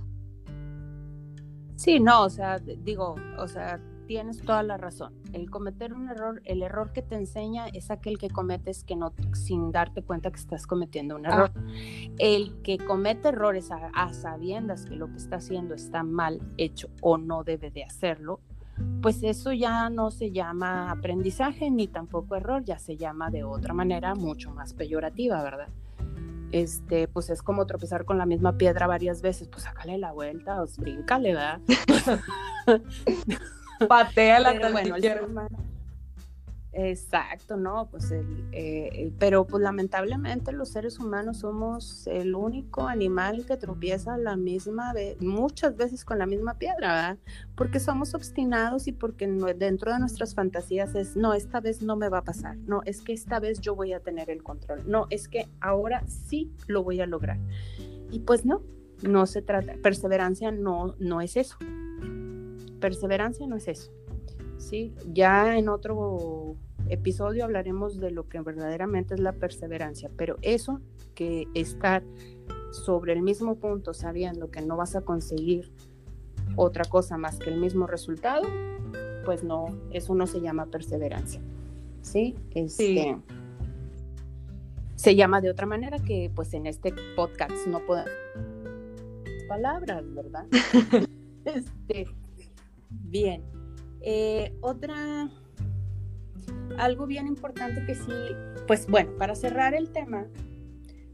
Sí, 1.76 2.00
no, 2.00 2.22
o 2.22 2.30
sea, 2.30 2.58
digo, 2.58 3.16
o 3.37 3.46
sea, 3.46 3.78
tienes 4.09 4.40
toda 4.40 4.62
la 4.62 4.79
razón. 4.79 5.12
El 5.35 5.51
cometer 5.51 5.92
un 5.92 6.09
error, 6.09 6.40
el 6.47 6.62
error 6.62 6.92
que 6.92 7.03
te 7.03 7.14
enseña 7.14 7.68
es 7.68 7.90
aquel 7.90 8.16
que 8.16 8.31
cometes 8.31 8.83
que 8.83 8.97
no 8.97 9.12
sin 9.35 9.71
darte 9.71 10.03
cuenta 10.03 10.31
que 10.31 10.40
estás 10.40 10.66
cometiendo 10.66 11.14
un 11.14 11.27
error. 11.27 11.53
Ah. 11.55 11.61
El 12.16 12.61
que 12.62 12.79
comete 12.79 13.29
errores 13.29 13.71
a, 13.71 14.12
sabiendas 14.14 14.87
que 14.87 14.97
lo 14.97 15.09
que 15.09 15.18
está 15.18 15.37
haciendo 15.37 15.75
está 15.75 16.03
mal 16.03 16.40
hecho 16.57 16.88
o 17.03 17.18
no 17.18 17.44
debe 17.44 17.71
de 17.71 17.85
hacerlo, 17.85 18.40
pues 19.03 19.23
eso 19.23 19.53
ya 19.53 19.90
no 19.90 20.11
se 20.11 20.33
llama 20.33 20.90
aprendizaje 20.90 21.71
ni 21.71 21.87
tampoco 21.87 22.35
error, 22.35 22.64
ya 22.64 22.79
se 22.79 22.97
llama 22.97 23.31
de 23.31 23.44
otra 23.44 23.75
manera 23.75 24.14
mucho 24.14 24.51
más 24.53 24.73
peyorativa, 24.73 25.42
¿verdad? 25.42 25.68
Este, 26.51 27.09
pues 27.09 27.29
es 27.29 27.42
como 27.42 27.66
tropezar 27.66 28.07
con 28.07 28.16
la 28.16 28.25
misma 28.25 28.57
piedra 28.57 28.87
varias 28.87 29.21
veces, 29.21 29.49
pues 29.49 29.64
sácale 29.64 29.99
la 29.99 30.12
vuelta, 30.12 30.62
o 30.62 30.66
bríncale, 30.79 31.35
¿verdad? 31.35 31.61
Patea 33.86 34.40
la 34.40 34.70
bueno, 34.70 34.98
Exacto, 36.80 37.56
no, 37.56 37.88
pues 37.90 38.12
eh, 38.12 39.12
pero 39.18 39.46
pues 39.46 39.62
lamentablemente 39.62 40.52
los 40.52 40.68
seres 40.68 41.00
humanos 41.00 41.38
somos 41.38 42.06
el 42.06 42.36
único 42.36 42.86
animal 42.86 43.46
que 43.46 43.56
tropieza 43.56 44.16
la 44.16 44.36
misma 44.36 44.92
vez, 44.92 45.20
muchas 45.20 45.76
veces 45.76 46.04
con 46.04 46.20
la 46.20 46.26
misma 46.26 46.54
piedra, 46.54 46.94
¿verdad? 46.94 47.18
Porque 47.56 47.80
somos 47.80 48.14
obstinados 48.14 48.86
y 48.86 48.92
porque 48.92 49.26
dentro 49.56 49.92
de 49.92 49.98
nuestras 49.98 50.36
fantasías 50.36 50.94
es, 50.94 51.16
no, 51.16 51.34
esta 51.34 51.60
vez 51.60 51.82
no 51.82 51.96
me 51.96 52.10
va 52.10 52.18
a 52.18 52.24
pasar, 52.24 52.56
no, 52.58 52.82
es 52.84 53.00
que 53.00 53.12
esta 53.12 53.40
vez 53.40 53.60
yo 53.60 53.74
voy 53.74 53.92
a 53.92 54.00
tener 54.00 54.30
el 54.30 54.44
control, 54.44 54.82
no, 54.86 55.06
es 55.10 55.26
que 55.26 55.48
ahora 55.60 56.04
sí 56.06 56.52
lo 56.68 56.84
voy 56.84 57.00
a 57.00 57.06
lograr. 57.06 57.38
Y 58.12 58.20
pues 58.20 58.44
no, 58.44 58.62
no 59.02 59.26
se 59.26 59.42
trata, 59.42 59.72
perseverancia 59.82 60.52
no, 60.52 60.94
no 61.00 61.22
es 61.22 61.36
eso 61.36 61.56
perseverancia 62.78 63.46
no 63.46 63.56
es 63.56 63.68
eso. 63.68 63.92
¿sí? 64.58 64.94
Ya 65.12 65.56
en 65.56 65.68
otro 65.68 66.56
episodio 66.88 67.44
hablaremos 67.44 67.98
de 67.98 68.10
lo 68.10 68.28
que 68.28 68.40
verdaderamente 68.40 69.14
es 69.14 69.20
la 69.20 69.32
perseverancia, 69.32 70.10
pero 70.16 70.36
eso 70.42 70.80
que 71.14 71.46
estar 71.54 72.02
sobre 72.70 73.12
el 73.12 73.22
mismo 73.22 73.56
punto 73.56 73.94
sabiendo 73.94 74.50
que 74.50 74.62
no 74.62 74.76
vas 74.76 74.96
a 74.96 75.02
conseguir 75.02 75.72
otra 76.56 76.84
cosa 76.84 77.16
más 77.16 77.38
que 77.38 77.50
el 77.50 77.60
mismo 77.60 77.86
resultado, 77.86 78.42
pues 79.24 79.44
no, 79.44 79.66
eso 79.90 80.14
no 80.14 80.26
se 80.26 80.40
llama 80.40 80.66
perseverancia. 80.66 81.40
¿sí? 82.02 82.34
Este, 82.54 83.16
Se 84.96 85.14
llama 85.14 85.40
de 85.40 85.50
otra 85.50 85.66
manera 85.66 85.98
que 85.98 86.30
pues 86.34 86.52
en 86.54 86.66
este 86.66 86.92
podcast 87.16 87.66
no 87.66 87.80
podemos 87.86 88.10
palabras, 89.48 90.04
¿verdad? 90.14 90.46
este, 91.44 92.06
bien. 92.90 93.44
Eh, 94.01 94.57
otra, 94.61 95.31
algo 96.79 97.07
bien 97.07 97.27
importante 97.27 97.85
que 97.85 97.94
sí, 97.94 98.12
pues 98.66 98.87
bueno, 98.87 99.16
para 99.18 99.35
cerrar 99.35 99.74
el 99.74 99.90
tema, 99.90 100.27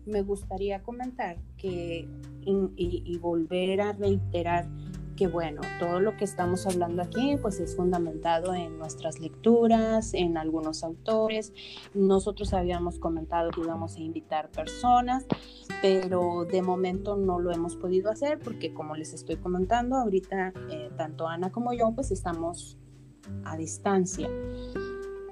me 0.07 0.23
gustaría 0.23 0.83
comentar 0.83 1.39
que 1.57 2.09
y 2.47 3.19
volver 3.19 3.81
a 3.81 3.93
reiterar 3.93 4.69
que 5.17 5.27
bueno, 5.27 5.61
todo 5.79 6.01
lo 6.01 6.17
que 6.17 6.25
estamos 6.25 6.67
hablando 6.67 7.03
aquí 7.03 7.37
pues 7.41 7.61
es 7.61 7.77
fundamentado 7.77 8.55
en 8.55 8.79
nuestras 8.79 9.21
lecturas, 9.21 10.15
en 10.15 10.37
algunos 10.37 10.83
autores. 10.83 11.53
Nosotros 11.95 12.53
habíamos 12.53 12.99
comentado 12.99 13.51
que 13.51 13.61
íbamos 13.61 13.97
a 13.97 14.01
invitar 14.01 14.51
personas, 14.51 15.27
pero 15.83 16.45
de 16.45 16.63
momento 16.63 17.17
no 17.17 17.39
lo 17.39 17.53
hemos 17.53 17.77
podido 17.77 18.11
hacer 18.11 18.39
porque 18.39 18.75
como 18.75 18.97
les 18.97 19.15
estoy 19.15 19.37
comentando, 19.37 19.97
ahorita 19.97 20.53
eh, 20.71 20.91
tanto 20.97 21.27
Ana 21.27 21.51
como 21.51 21.73
yo 21.73 21.93
pues 21.95 22.11
estamos 22.11 22.79
a 23.45 23.57
distancia. 23.57 24.29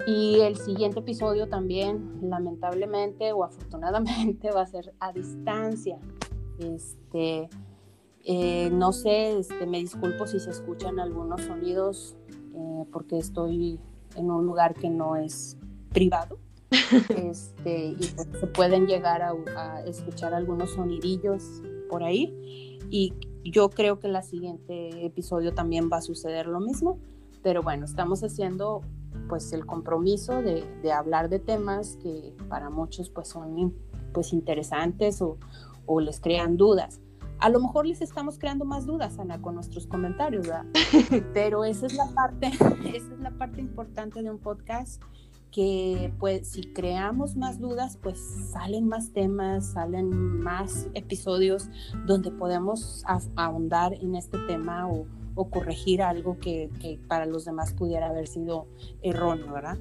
Y 0.06 0.40
el 0.40 0.56
siguiente 0.56 0.98
episodio 0.98 1.48
también, 1.48 2.18
lamentablemente 2.22 3.32
o 3.32 3.44
afortunadamente, 3.44 4.50
va 4.54 4.62
a 4.62 4.66
ser 4.66 4.92
a 4.98 5.12
distancia. 5.12 5.98
Este, 6.58 7.48
eh, 8.24 8.70
no 8.72 8.92
sé, 8.92 9.38
este, 9.38 9.66
me 9.66 9.78
disculpo 9.78 10.26
si 10.26 10.38
se 10.38 10.50
escuchan 10.50 11.00
algunos 11.00 11.42
sonidos 11.42 12.16
eh, 12.54 12.84
porque 12.92 13.18
estoy 13.18 13.80
en 14.16 14.30
un 14.30 14.46
lugar 14.46 14.74
que 14.74 14.90
no 14.90 15.16
es 15.16 15.56
privado. 15.92 16.38
Este, 17.16 17.88
y 17.88 17.94
pues, 17.94 18.28
se 18.40 18.46
pueden 18.46 18.86
llegar 18.86 19.22
a, 19.22 19.82
escuchar 19.84 20.34
algunos 20.34 20.70
sonidillos 20.70 21.62
por 21.90 22.02
ahí. 22.02 22.78
Y 22.90 23.14
yo 23.44 23.68
creo 23.70 23.98
que 23.98 24.06
el 24.06 24.22
siguiente 24.22 25.04
episodio 25.04 25.52
también 25.54 25.90
va 25.92 25.98
a 25.98 26.02
suceder 26.02 26.46
lo 26.46 26.60
mismo. 26.60 26.98
Pero 27.42 27.62
bueno, 27.62 27.84
estamos 27.84 28.22
haciendo 28.22 28.82
pues 29.28 29.52
el 29.52 29.66
compromiso 29.66 30.40
de, 30.42 30.64
de 30.82 30.92
hablar 30.92 31.28
de 31.28 31.38
temas 31.38 31.98
que 32.02 32.34
para 32.48 32.70
muchos 32.70 33.10
pues 33.10 33.28
son 33.28 33.74
pues 34.12 34.32
interesantes 34.32 35.20
o, 35.20 35.38
o 35.86 36.00
les 36.00 36.20
crean 36.20 36.56
dudas. 36.56 37.01
A 37.42 37.48
lo 37.48 37.58
mejor 37.58 37.86
les 37.86 38.00
estamos 38.00 38.38
creando 38.38 38.64
más 38.64 38.86
dudas, 38.86 39.18
Ana, 39.18 39.42
con 39.42 39.56
nuestros 39.56 39.88
comentarios, 39.88 40.46
¿verdad? 40.46 40.64
Pero 41.34 41.64
esa 41.64 41.86
es 41.86 41.94
la 41.94 42.06
parte, 42.14 42.46
esa 42.46 43.14
es 43.14 43.18
la 43.18 43.32
parte 43.32 43.60
importante 43.60 44.22
de 44.22 44.30
un 44.30 44.38
podcast 44.38 45.02
que 45.50 46.14
pues 46.20 46.46
si 46.46 46.72
creamos 46.72 47.34
más 47.34 47.58
dudas, 47.58 47.98
pues 48.00 48.20
salen 48.52 48.86
más 48.86 49.12
temas, 49.12 49.72
salen 49.72 50.40
más 50.40 50.86
episodios 50.94 51.68
donde 52.06 52.30
podemos 52.30 53.02
ahondar 53.34 53.94
en 53.94 54.14
este 54.14 54.38
tema 54.46 54.88
o, 54.88 55.04
corregir 55.50 56.00
algo 56.00 56.38
que, 56.38 56.70
que, 56.80 57.00
para 57.08 57.26
los 57.26 57.44
demás 57.44 57.72
pudiera 57.72 58.10
haber 58.10 58.28
sido 58.28 58.68
erróneo, 59.02 59.52
¿verdad? 59.52 59.78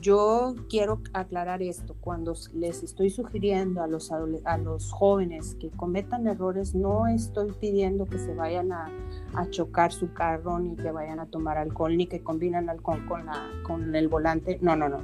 Yo 0.00 0.54
quiero 0.68 1.00
aclarar 1.12 1.62
esto, 1.62 1.94
cuando 2.00 2.34
les 2.54 2.82
estoy 2.82 3.10
sugiriendo 3.10 3.82
a 3.82 3.86
los, 3.86 4.10
a 4.12 4.58
los 4.58 4.92
jóvenes 4.92 5.56
que 5.60 5.70
cometan 5.70 6.26
errores, 6.26 6.74
no 6.74 7.06
estoy 7.06 7.52
pidiendo 7.52 8.06
que 8.06 8.18
se 8.18 8.34
vayan 8.34 8.72
a, 8.72 8.90
chocar 9.50 9.92
su 9.92 10.12
carro, 10.12 10.58
ni 10.58 10.76
que 10.76 10.90
vayan 10.90 11.20
a 11.20 11.26
tomar 11.26 11.58
alcohol, 11.58 11.96
ni 11.96 12.06
que 12.06 12.22
combinen 12.22 12.68
alcohol 12.68 13.04
con, 13.06 13.26
la, 13.26 13.48
con 13.62 13.94
el 13.94 14.08
volante. 14.08 14.58
No, 14.60 14.76
no, 14.76 14.88
no. 14.88 14.98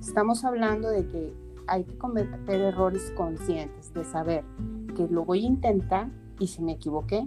Estamos 0.00 0.44
hablando 0.44 0.90
de 0.90 1.06
que 1.06 1.32
hay 1.66 1.84
que 1.84 1.96
cometer 1.98 2.60
errores 2.60 3.12
conscientes, 3.16 3.92
de 3.92 4.04
saber 4.04 4.44
que 4.96 5.06
lo 5.08 5.24
voy 5.24 5.44
a 5.44 5.48
intentar 5.48 6.08
y 6.38 6.46
si 6.46 6.62
me 6.62 6.72
equivoqué, 6.72 7.26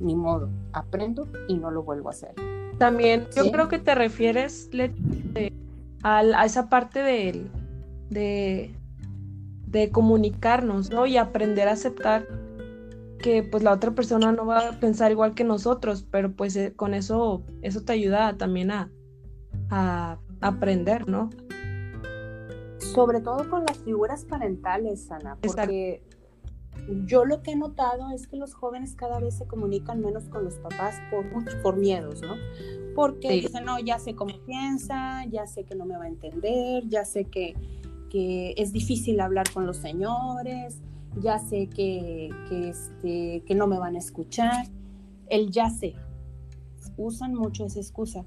ni 0.00 0.14
modo, 0.14 0.48
aprendo 0.72 1.28
y 1.48 1.56
no 1.56 1.70
lo 1.70 1.82
vuelvo 1.82 2.08
a 2.08 2.12
hacer. 2.12 2.34
También 2.78 3.26
yo 3.36 3.50
creo 3.50 3.68
que 3.68 3.78
te 3.78 3.94
refieres, 3.94 4.70
de 4.70 5.52
a, 6.02 6.44
esa 6.44 6.68
parte 6.68 7.00
de, 7.00 8.70
de, 9.66 9.90
comunicarnos, 9.90 10.90
¿no? 10.90 11.06
Y 11.06 11.16
aprender 11.16 11.68
a 11.68 11.72
aceptar 11.72 12.26
que 13.18 13.42
pues 13.42 13.62
la 13.62 13.72
otra 13.72 13.92
persona 13.92 14.32
no 14.32 14.46
va 14.46 14.68
a 14.68 14.80
pensar 14.80 15.12
igual 15.12 15.34
que 15.34 15.44
nosotros, 15.44 16.06
pero 16.10 16.32
pues 16.32 16.56
eh, 16.56 16.72
con 16.74 16.92
eso, 16.94 17.42
eso 17.62 17.82
te 17.82 17.92
ayuda 17.92 18.36
también 18.36 18.70
a, 18.70 18.90
a 19.70 20.18
aprender, 20.40 21.08
¿no? 21.08 21.30
Sobre 22.78 23.20
todo 23.20 23.48
con 23.48 23.64
las 23.64 23.78
figuras 23.78 24.24
parentales, 24.24 25.10
Ana, 25.10 25.38
porque 25.40 26.02
yo 27.06 27.24
lo 27.24 27.42
que 27.42 27.52
he 27.52 27.56
notado 27.56 28.10
es 28.10 28.26
que 28.26 28.36
los 28.36 28.54
jóvenes 28.54 28.94
cada 28.94 29.20
vez 29.20 29.36
se 29.38 29.46
comunican 29.46 30.00
menos 30.00 30.24
con 30.24 30.44
los 30.44 30.54
papás 30.54 30.96
por, 31.10 31.24
por 31.62 31.76
miedos, 31.76 32.22
¿no? 32.22 32.34
Porque 32.94 33.30
dicen, 33.30 33.64
no, 33.64 33.78
ya 33.78 33.98
sé 33.98 34.14
cómo 34.14 34.34
piensa, 34.46 35.24
ya 35.26 35.46
sé 35.46 35.64
que 35.64 35.74
no 35.74 35.86
me 35.86 35.96
va 35.96 36.04
a 36.04 36.08
entender, 36.08 36.86
ya 36.88 37.04
sé 37.04 37.24
que, 37.24 37.54
que 38.10 38.54
es 38.56 38.72
difícil 38.72 39.20
hablar 39.20 39.50
con 39.52 39.66
los 39.66 39.78
señores, 39.78 40.78
ya 41.20 41.38
sé 41.38 41.68
que, 41.68 42.30
que, 42.48 42.70
este, 42.70 43.42
que 43.46 43.54
no 43.54 43.66
me 43.66 43.78
van 43.78 43.94
a 43.94 43.98
escuchar. 43.98 44.66
El 45.28 45.50
ya 45.50 45.70
sé. 45.70 45.94
Usan 46.96 47.34
mucho 47.34 47.64
esa 47.64 47.80
excusa. 47.80 48.24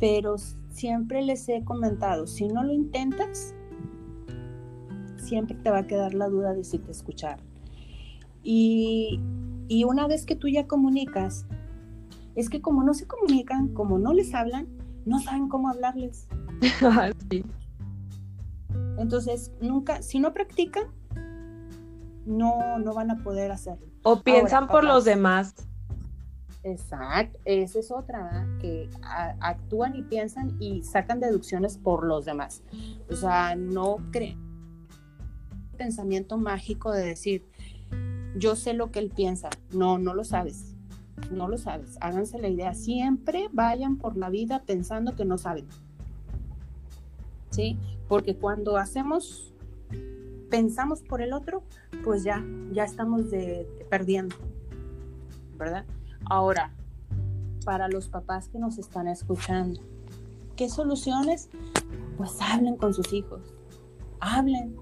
Pero 0.00 0.36
siempre 0.70 1.22
les 1.22 1.48
he 1.48 1.62
comentado, 1.62 2.26
si 2.26 2.48
no 2.48 2.64
lo 2.64 2.72
intentas, 2.72 3.54
siempre 5.18 5.56
te 5.56 5.70
va 5.70 5.80
a 5.80 5.86
quedar 5.86 6.14
la 6.14 6.28
duda 6.28 6.54
de 6.54 6.64
si 6.64 6.78
te 6.78 6.90
escucharon. 6.90 7.49
Y, 8.42 9.20
y 9.68 9.84
una 9.84 10.06
vez 10.06 10.26
que 10.26 10.36
tú 10.36 10.48
ya 10.48 10.66
comunicas, 10.66 11.46
es 12.34 12.48
que 12.48 12.60
como 12.60 12.82
no 12.82 12.94
se 12.94 13.06
comunican, 13.06 13.68
como 13.68 13.98
no 13.98 14.12
les 14.12 14.34
hablan, 14.34 14.68
no 15.04 15.20
saben 15.20 15.48
cómo 15.48 15.68
hablarles. 15.68 16.28
Entonces, 18.98 19.52
nunca, 19.60 20.02
si 20.02 20.18
no 20.20 20.32
practican, 20.32 20.84
no, 22.26 22.78
no 22.78 22.94
van 22.94 23.10
a 23.10 23.22
poder 23.22 23.50
hacerlo. 23.50 23.86
O 24.02 24.22
piensan 24.22 24.68
por 24.68 24.84
los 24.84 25.04
demás. 25.04 25.54
Exacto, 26.62 27.38
esa 27.46 27.78
es 27.78 27.90
otra, 27.90 28.46
que 28.60 28.90
actúan 29.40 29.96
y 29.96 30.02
piensan 30.02 30.56
y 30.60 30.82
sacan 30.82 31.18
deducciones 31.18 31.78
por 31.78 32.04
los 32.04 32.26
demás. 32.26 32.62
O 33.10 33.16
sea, 33.16 33.56
no 33.56 33.96
creen 34.10 34.50
pensamiento 35.80 36.36
mágico 36.36 36.92
de 36.92 37.06
decir, 37.06 37.48
yo 38.36 38.56
sé 38.56 38.74
lo 38.74 38.90
que 38.90 38.98
él 38.98 39.10
piensa. 39.14 39.50
No, 39.72 39.98
no 39.98 40.14
lo 40.14 40.24
sabes 40.24 40.74
no 41.30 41.48
lo 41.48 41.58
sabes. 41.58 41.96
Háganse 42.00 42.38
la 42.38 42.48
idea. 42.48 42.74
Siempre 42.74 43.48
vayan 43.52 43.96
por 43.96 44.16
la 44.16 44.30
vida 44.30 44.62
pensando 44.64 45.14
que 45.14 45.24
no 45.24 45.38
saben. 45.38 45.66
¿Sí? 47.50 47.78
Porque 48.08 48.36
cuando 48.36 48.76
hacemos, 48.76 49.52
pensamos 50.48 51.02
por 51.02 51.20
el 51.20 51.32
otro, 51.32 51.62
pues 52.04 52.24
ya, 52.24 52.44
ya 52.72 52.84
estamos 52.84 53.30
de, 53.30 53.66
perdiendo. 53.90 54.36
¿Verdad? 55.58 55.84
Ahora, 56.24 56.72
para 57.64 57.88
los 57.88 58.08
papás 58.08 58.48
que 58.48 58.58
nos 58.58 58.78
están 58.78 59.08
escuchando, 59.08 59.80
¿qué 60.56 60.68
soluciones? 60.68 61.50
Pues 62.16 62.40
hablen 62.40 62.76
con 62.76 62.94
sus 62.94 63.12
hijos. 63.12 63.40
Hablen, 64.20 64.76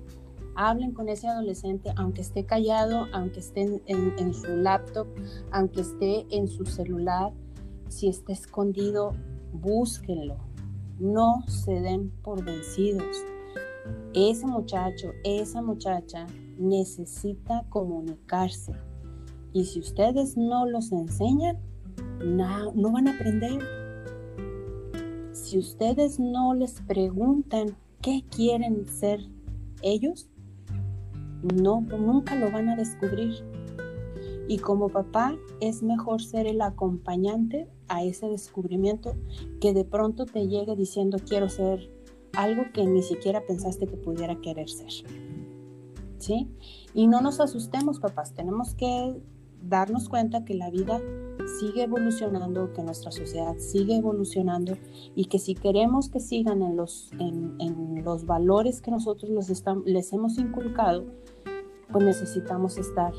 hablen 0.59 0.93
con 0.93 1.09
ese 1.09 1.29
adolescente, 1.29 1.93
aunque 1.95 2.21
esté 2.21 2.45
callado, 2.45 3.07
aunque 3.13 3.39
esté 3.39 3.81
en, 3.87 4.35
su 4.35 4.57
laptop, 4.57 5.07
aunque 5.53 5.83
esté 5.83 6.27
en 6.31 6.49
su 6.49 6.67
celular, 6.67 7.33
si 7.89 8.09
está 8.09 8.33
escondido, 8.33 9.13
búsquenlo. 9.53 10.37
No 10.99 11.45
se 11.47 11.81
den 11.81 12.11
por 12.25 12.45
vencidos. 12.45 13.25
Ese 14.15 14.49
muchacho, 14.49 15.13
esa 15.23 15.63
muchacha 15.63 16.27
necesita 16.59 17.65
comunicarse. 17.69 18.73
Y 19.53 19.65
si 19.65 19.79
ustedes 19.79 20.37
no 20.37 20.67
los 20.67 20.91
enseñan, 20.91 21.57
no, 22.19 22.73
no 22.73 22.91
van 22.91 23.07
a 23.07 23.15
aprender. 23.15 23.63
Si 25.33 25.57
ustedes 25.57 26.19
no 26.19 26.53
les 26.53 26.81
preguntan 26.81 27.77
qué 28.03 28.25
quieren 28.29 28.89
ser 28.89 29.21
ellos, 29.83 30.29
no, 31.43 31.81
nunca 31.81 32.35
lo 32.35 32.51
van 32.51 32.69
a 32.69 32.77
descubrir. 32.77 33.45
Y 34.49 34.59
como 34.59 34.89
papá 34.89 35.37
es 35.61 35.83
mejor 35.83 36.23
ser 36.23 36.47
el 36.47 36.63
acompañante 36.63 37.69
a 37.89 38.03
ese 38.03 38.29
descubrimiento 38.29 39.15
que 39.61 39.75
de 39.75 39.85
pronto 39.85 40.25
te 40.25 40.49
llegue 40.49 40.75
diciendo 40.75 41.19
quiero 41.27 41.49
ser 41.49 41.91
algo 42.33 42.65
que 42.73 42.87
ni 42.87 43.03
siquiera 43.03 43.43
pensaste 43.47 43.87
que 43.87 43.97
pudiera 43.97 44.41
querer 44.41 44.69
ser. 44.69 44.91
¿Sí? 46.19 46.49
Y 46.95 47.07
no 47.07 47.21
nos 47.21 47.41
asustemos, 47.41 48.01
papás, 48.01 48.35
tenemos 48.35 48.75
que 48.75 49.21
darnos 49.63 50.09
cuenta 50.09 50.45
que 50.45 50.55
la 50.55 50.71
vida 50.71 51.01
sigue 51.59 51.85
evolucionando, 51.85 52.73
que 52.73 52.83
nuestra 52.83 53.11
sociedad 53.11 53.57
sigue 53.59 53.97
evolucionando 53.97 54.77
y 55.15 55.27
que 55.27 55.39
si 55.39 55.55
queremos 55.55 56.09
que 56.09 56.21
sigan 56.21 56.63
en 56.63 56.77
los, 56.77 57.11
en, 57.19 58.05
los 58.05 58.27
valores 58.27 58.81
que 58.81 58.91
nosotros 58.91 59.31
les, 59.85 60.13
hemos 60.13 60.39
inculcado, 60.39 61.05
pues 61.91 62.05
necesitamos 62.05 62.79
estar 62.79 63.13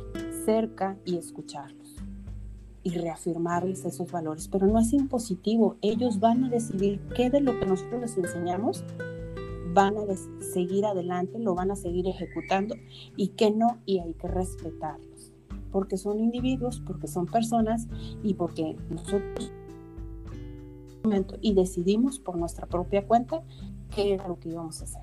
cerca 0.45 0.97
y 1.05 1.17
escucharlos 1.17 1.95
y 2.83 2.91
reafirmarles 2.91 3.85
esos 3.85 4.11
valores. 4.11 4.47
Pero 4.47 4.67
no 4.67 4.79
es 4.79 4.93
impositivo, 4.93 5.77
ellos 5.81 6.19
van 6.19 6.45
a 6.45 6.49
decidir 6.49 6.99
qué 7.15 7.29
de 7.29 7.41
lo 7.41 7.59
que 7.59 7.65
nosotros 7.65 8.01
les 8.01 8.17
enseñamos 8.17 8.83
van 9.73 9.97
a 9.97 10.01
seguir 10.53 10.85
adelante, 10.85 11.39
lo 11.39 11.55
van 11.55 11.71
a 11.71 11.75
seguir 11.75 12.07
ejecutando 12.07 12.75
y 13.15 13.29
qué 13.29 13.51
no, 13.51 13.79
y 13.85 13.99
hay 13.99 14.13
que 14.13 14.27
respetarlos, 14.27 15.08
porque 15.71 15.97
son 15.97 16.19
individuos, 16.19 16.81
porque 16.85 17.07
son 17.07 17.25
personas 17.25 17.87
y 18.23 18.33
porque 18.33 18.75
nosotros 18.89 19.51
y 21.41 21.53
decidimos 21.53 22.19
por 22.19 22.37
nuestra 22.37 22.67
propia 22.67 23.05
cuenta 23.05 23.41
qué 23.93 24.13
era 24.13 24.27
lo 24.27 24.39
que 24.39 24.49
íbamos 24.49 24.81
a 24.81 24.83
hacer. 24.83 25.01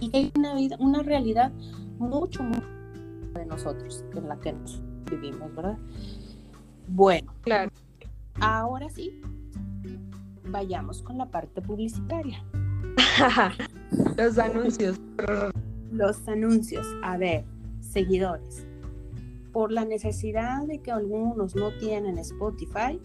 Y 0.00 0.10
que 0.10 0.16
hay 0.18 0.32
una 0.36 0.54
vida, 0.54 0.76
una 0.80 1.02
realidad 1.02 1.52
mucho, 1.98 2.42
mucho 2.42 2.66
de 3.34 3.46
nosotros, 3.46 4.04
es 4.14 4.22
la 4.22 4.38
que 4.38 4.52
nos 4.52 4.82
vivimos, 5.10 5.54
¿verdad? 5.54 5.78
Bueno, 6.88 7.32
claro. 7.42 7.70
Ahora 8.40 8.88
sí, 8.90 9.20
vayamos 10.48 11.02
con 11.02 11.18
la 11.18 11.26
parte 11.26 11.62
publicitaria. 11.62 12.44
Los 14.16 14.38
anuncios. 14.38 15.00
Los 15.92 16.26
anuncios. 16.28 16.86
A 17.02 17.16
ver, 17.16 17.44
seguidores. 17.80 18.66
Por 19.54 19.72
la 19.72 19.86
necesidad 19.86 20.66
de 20.66 20.80
que 20.80 20.90
algunos 20.90 21.54
no 21.54 21.70
tienen 21.78 22.18
Spotify, 22.18 23.00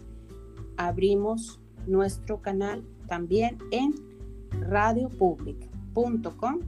abrimos 0.76 1.60
nuestro 1.86 2.42
canal 2.42 2.84
también 3.06 3.56
en 3.70 3.94
radiopublic.com 4.68 6.58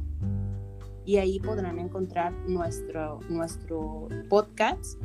y 1.05 1.17
ahí 1.17 1.41
podrán 1.41 1.81
encontrar 1.81 2.33
nuestro, 2.49 3.19
nuestro 3.29 4.07
podcast 4.29 5.01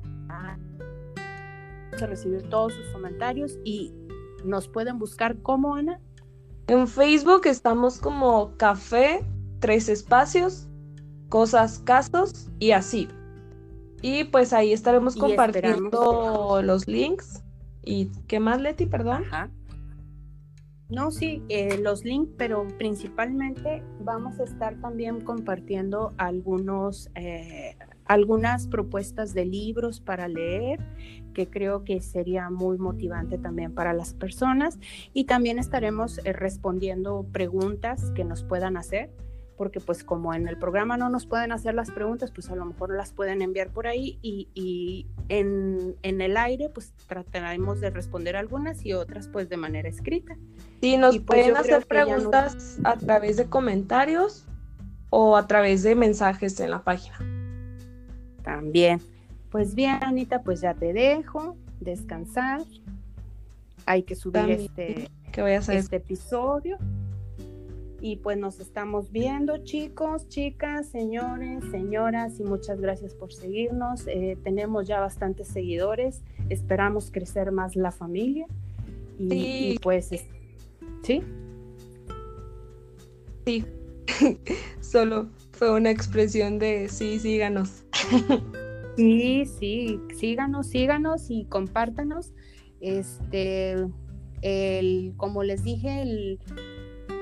para 1.99 2.11
recibir 2.11 2.43
todos 2.49 2.75
sus 2.75 2.87
comentarios 2.89 3.59
y 3.65 3.93
nos 4.45 4.69
pueden 4.69 4.99
buscar 4.99 5.37
como 5.43 5.75
Ana. 5.75 6.01
En 6.69 6.87
Facebook 6.87 7.47
estamos 7.47 7.99
como 7.99 8.57
Café 8.57 9.25
tres 9.59 9.89
espacios, 9.89 10.69
cosas, 11.29 11.81
casos 11.81 12.49
y 12.59 12.73
así. 12.73 13.09
Y 14.01 14.25
pues 14.25 14.53
ahí 14.53 14.73
estaremos 14.73 15.17
compartiendo 15.17 16.61
los 16.63 16.87
links. 16.87 17.43
¿Y 17.83 18.11
qué 18.29 18.39
más, 18.39 18.61
Leti? 18.61 18.87
Perdón. 18.87 19.25
No, 20.89 21.11
sí, 21.11 21.43
eh, 21.49 21.79
los 21.79 22.05
links, 22.05 22.33
pero 22.39 22.67
principalmente 22.79 23.83
vamos 24.01 24.41
a 24.41 24.45
estar 24.45 24.81
también 24.81 25.21
compartiendo 25.21 26.15
algunos, 26.17 27.11
eh, 27.15 27.77
algunas 28.07 28.69
propuestas 28.69 29.35
de 29.35 29.45
libros 29.45 30.01
para 30.01 30.29
leer, 30.29 30.81
que 31.35 31.49
creo 31.49 31.85
que 31.85 32.01
sería 32.01 32.51
muy 32.51 32.79
motivante 32.79 33.39
también 33.39 33.75
para 33.75 33.93
las 33.93 34.15
personas. 34.15 34.79
Y 35.13 35.25
también 35.25 35.59
estaremos 35.59 36.19
eh, 36.25 36.33
respondiendo 36.33 37.27
preguntas 37.33 38.11
que 38.15 38.25
nos 38.25 38.43
puedan 38.43 38.77
hacer 38.77 39.11
porque 39.59 39.81
pues 39.81 40.05
como 40.05 40.33
en 40.33 40.49
el 40.49 40.57
programa 40.57 40.97
no 40.97 41.11
nos 41.11 41.27
pueden 41.27 41.51
hacer 41.53 41.75
las 41.75 41.91
preguntas, 41.91 42.31
pues 42.31 42.49
a 42.49 42.55
lo 42.55 42.65
mejor 42.65 42.95
las 42.95 43.13
pueden 43.13 43.43
enviar 43.43 43.69
por 43.69 43.89
ahí 43.89 44.19
y, 44.23 45.07
en, 45.29 45.97
el 46.03 46.37
aire 46.37 46.71
pues 46.71 46.95
trataremos 47.07 47.81
de 47.81 47.91
responder 47.91 48.37
algunas 48.37 48.87
y 48.87 48.95
otras 48.95 49.29
pues 49.29 49.49
de 49.49 49.57
manera 49.57 49.89
escrita. 49.89 50.37
Sí, 50.81 50.97
nos 50.97 51.19
pues, 51.19 51.27
pueden 51.27 51.57
hacer 51.57 51.85
preguntas 51.87 52.79
a 52.85 52.97
través 52.97 53.37
de 53.37 53.47
comentarios 53.47 54.47
o 55.11 55.37
a 55.37 55.47
través 55.47 55.83
de 55.83 55.97
mensajes 55.97 56.59
en 56.61 56.71
la 56.71 56.85
página. 56.85 57.19
También. 58.45 59.01
Pues 59.51 59.75
bien, 59.75 59.99
Anita, 60.03 60.43
pues 60.43 60.61
ya 60.61 60.75
te 60.75 60.93
dejo 60.93 61.57
descansar. 61.81 62.63
Hay 63.87 64.03
que 64.03 64.15
subir 64.15 64.51
este, 64.51 65.09
voy 65.37 65.53
a 65.53 65.59
hacer? 65.59 65.77
este 65.77 65.97
episodio. 65.97 66.79
Y 68.01 68.17
pues 68.17 68.39
nos 68.39 68.61
estamos 68.61 69.11
viendo, 69.11 69.59
chicos, 69.65 70.29
chicas, 70.29 70.87
señores, 70.87 71.65
señoras, 71.73 72.39
y 72.39 72.45
muchas 72.45 72.81
gracias 72.81 73.13
por 73.15 73.33
seguirnos. 73.33 74.07
Eh, 74.07 74.39
tenemos 74.45 74.87
ya 74.87 75.01
bastantes 75.01 75.49
seguidores, 75.49 76.23
esperamos 76.49 77.11
crecer 77.11 77.51
más 77.51 77.75
la 77.75 77.91
familia. 77.91 78.47
Y, 79.19 79.81
pues, 79.83 80.11
¿sí? 81.03 81.23
Sí, 83.45 83.65
solo 84.81 85.29
fue 85.51 85.73
una 85.73 85.91
expresión 85.91 86.61
de 86.61 86.89
sí, 86.89 87.19
síganos. 87.19 87.85
sí, 88.99 89.47
sí, 89.47 90.01
síganos, 90.17 90.67
síganos 90.67 91.31
y 91.31 91.45
compártanos. 91.45 92.35
Este, 92.81 93.77
el, 94.43 95.15
como 95.17 95.43
les 95.43 95.65
dije, 95.65 96.03
el 96.03 96.39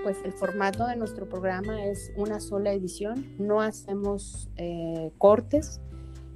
pues 0.07 0.19
el 0.25 0.33
formato 0.33 0.87
de 0.87 0.95
nuestro 0.95 1.29
programa 1.29 1.85
es 1.85 2.13
una 2.17 2.39
sola 2.39 2.73
edición, 2.73 3.27
no 3.41 3.61
hacemos 3.61 4.49
eh, 4.57 5.11
cortes, 5.19 5.81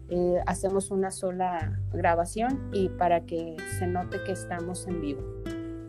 eh, 0.09 0.41
hacemos 0.45 0.91
una 0.91 1.13
sola 1.13 1.81
grabación 1.93 2.69
y 2.73 2.89
para 2.89 3.27
que 3.27 3.57
se 3.79 3.87
note 3.87 4.19
que 4.27 4.33
estamos 4.33 4.89
en 4.89 5.01
vivo. 5.01 5.23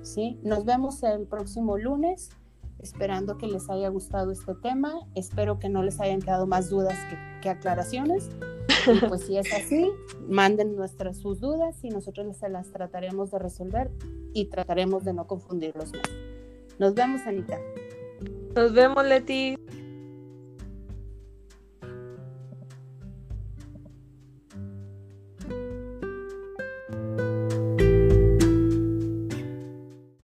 ¿sí? 0.03 0.39
Nos 0.43 0.63
vemos 0.63 1.01
el 1.01 1.25
próximo 1.25 1.75
lunes, 1.75 2.29
esperando 2.81 3.37
que 3.37 3.47
les 3.47 3.69
haya 3.69 3.89
gustado 3.89 4.31
este 4.31 4.55
tema, 4.55 4.93
espero 5.15 5.59
que 5.59 5.69
no 5.69 5.83
les 5.83 5.99
hayan 5.99 6.21
quedado 6.21 6.47
más 6.47 6.69
dudas 6.69 6.97
que, 7.41 7.49
aclaraciones. 7.49 8.29
Y 8.87 9.05
pues 9.07 9.25
si 9.25 9.37
es 9.37 9.53
así, 9.53 9.91
manden 10.27 10.75
nuestras 10.75 11.17
sus 11.17 11.39
dudas 11.39 11.83
y 11.83 11.89
nosotros 11.89 12.25
les 12.25 12.51
las 12.51 12.71
trataremos 12.71 13.31
de 13.31 13.39
resolver 13.39 13.91
y 14.33 14.45
trataremos 14.45 15.03
de 15.03 15.13
no 15.13 15.27
confundirlos 15.27 15.91
más. 15.91 16.09
Nos 16.79 16.93
vemos, 16.95 17.21
Anita. 17.25 17.59
Nos 18.55 18.73
vemos, 18.73 19.05
Leti. 19.05 19.55